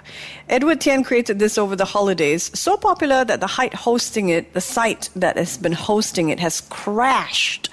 Edward 0.51 0.81
Tian 0.81 1.01
created 1.01 1.39
this 1.39 1.57
over 1.57 1.77
the 1.77 1.85
holidays. 1.85 2.51
So 2.53 2.75
popular 2.75 3.23
that 3.23 3.39
the 3.39 3.47
height 3.47 3.73
hosting 3.73 4.27
it, 4.27 4.51
the 4.51 4.59
site 4.59 5.09
that 5.15 5.37
has 5.37 5.57
been 5.57 5.71
hosting 5.71 6.27
it, 6.27 6.41
has 6.41 6.59
crashed. 6.59 7.69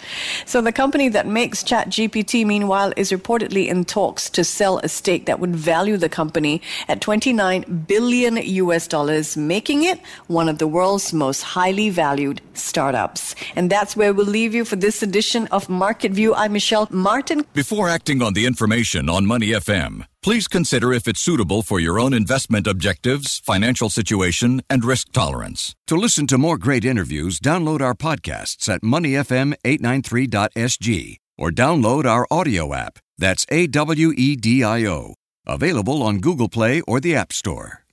So 0.47 0.61
the 0.61 0.71
company 0.71 1.09
that 1.09 1.27
makes 1.27 1.65
ChatGPT, 1.65 2.47
meanwhile, 2.47 2.93
is 2.97 3.11
reportedly 3.11 3.67
in 3.67 3.85
talks 3.85 4.31
to 4.31 4.45
sell 4.45 4.79
a 4.79 4.89
stake 4.89 5.27
that 5.27 5.41
would 5.41 5.57
value 5.57 5.97
the 5.97 6.09
company 6.09 6.63
at 6.87 7.01
29 7.01 7.85
billion 7.89 8.37
US 8.37 8.87
dollars, 8.87 9.37
making 9.37 9.83
it 9.83 9.99
one 10.29 10.49
of 10.49 10.59
the 10.59 10.69
world's 10.69 11.13
most 11.13 11.43
highly 11.43 11.91
valued 11.91 12.41
startups. 12.55 13.35
And 13.57 13.71
that's 13.71 13.97
where 13.97 14.15
we'll 14.15 14.25
leave 14.25 14.55
you 14.55 14.65
for 14.65 14.77
this 14.77 15.03
edition 15.03 15.49
of 15.49 15.69
Market 15.69 16.13
View. 16.13 16.33
I'm 16.33 16.53
Michelle 16.53 16.87
Martin. 16.93 17.45
Before 17.55 17.89
acting 17.89 18.23
on 18.23 18.35
the 18.35 18.47
information 18.47 19.09
on 19.09 19.27
Money 19.27 19.49
FM, 19.49 20.05
Please 20.21 20.49
consider 20.49 20.93
if 20.93 21.07
it's 21.07 21.21
suitable 21.21 21.63
for 21.63 21.79
your 21.79 22.01
own 22.01 22.13
investment 22.13 22.67
objectives, 22.67 23.39
financial 23.39 23.89
situation, 23.89 24.61
and 24.69 24.85
risk 24.85 25.13
tolerance. 25.13 25.77
To 25.87 25.97
listen 25.97 26.27
to 26.27 26.37
more 26.37 26.59
great 26.59 26.85
interviews, 26.85 27.39
download 27.39 27.81
our 27.81 27.95
podcasts 27.95 28.69
at 28.69 28.83
moneyfm893.sg 28.83 31.17
or 31.39 31.51
download 31.51 32.05
our 32.05 32.27
AWEDIO 32.33 32.77
app. 32.77 32.99
That's 33.17 33.47
A 33.51 33.69
W 33.69 34.13
E 34.17 34.35
D 34.35 34.65
I 34.65 34.87
O. 34.87 35.15
Available 35.47 36.03
on 36.03 36.19
Google 36.19 36.49
Play 36.49 36.81
or 36.83 36.99
the 37.01 37.15
App 37.15 37.33
Store. 37.33 37.85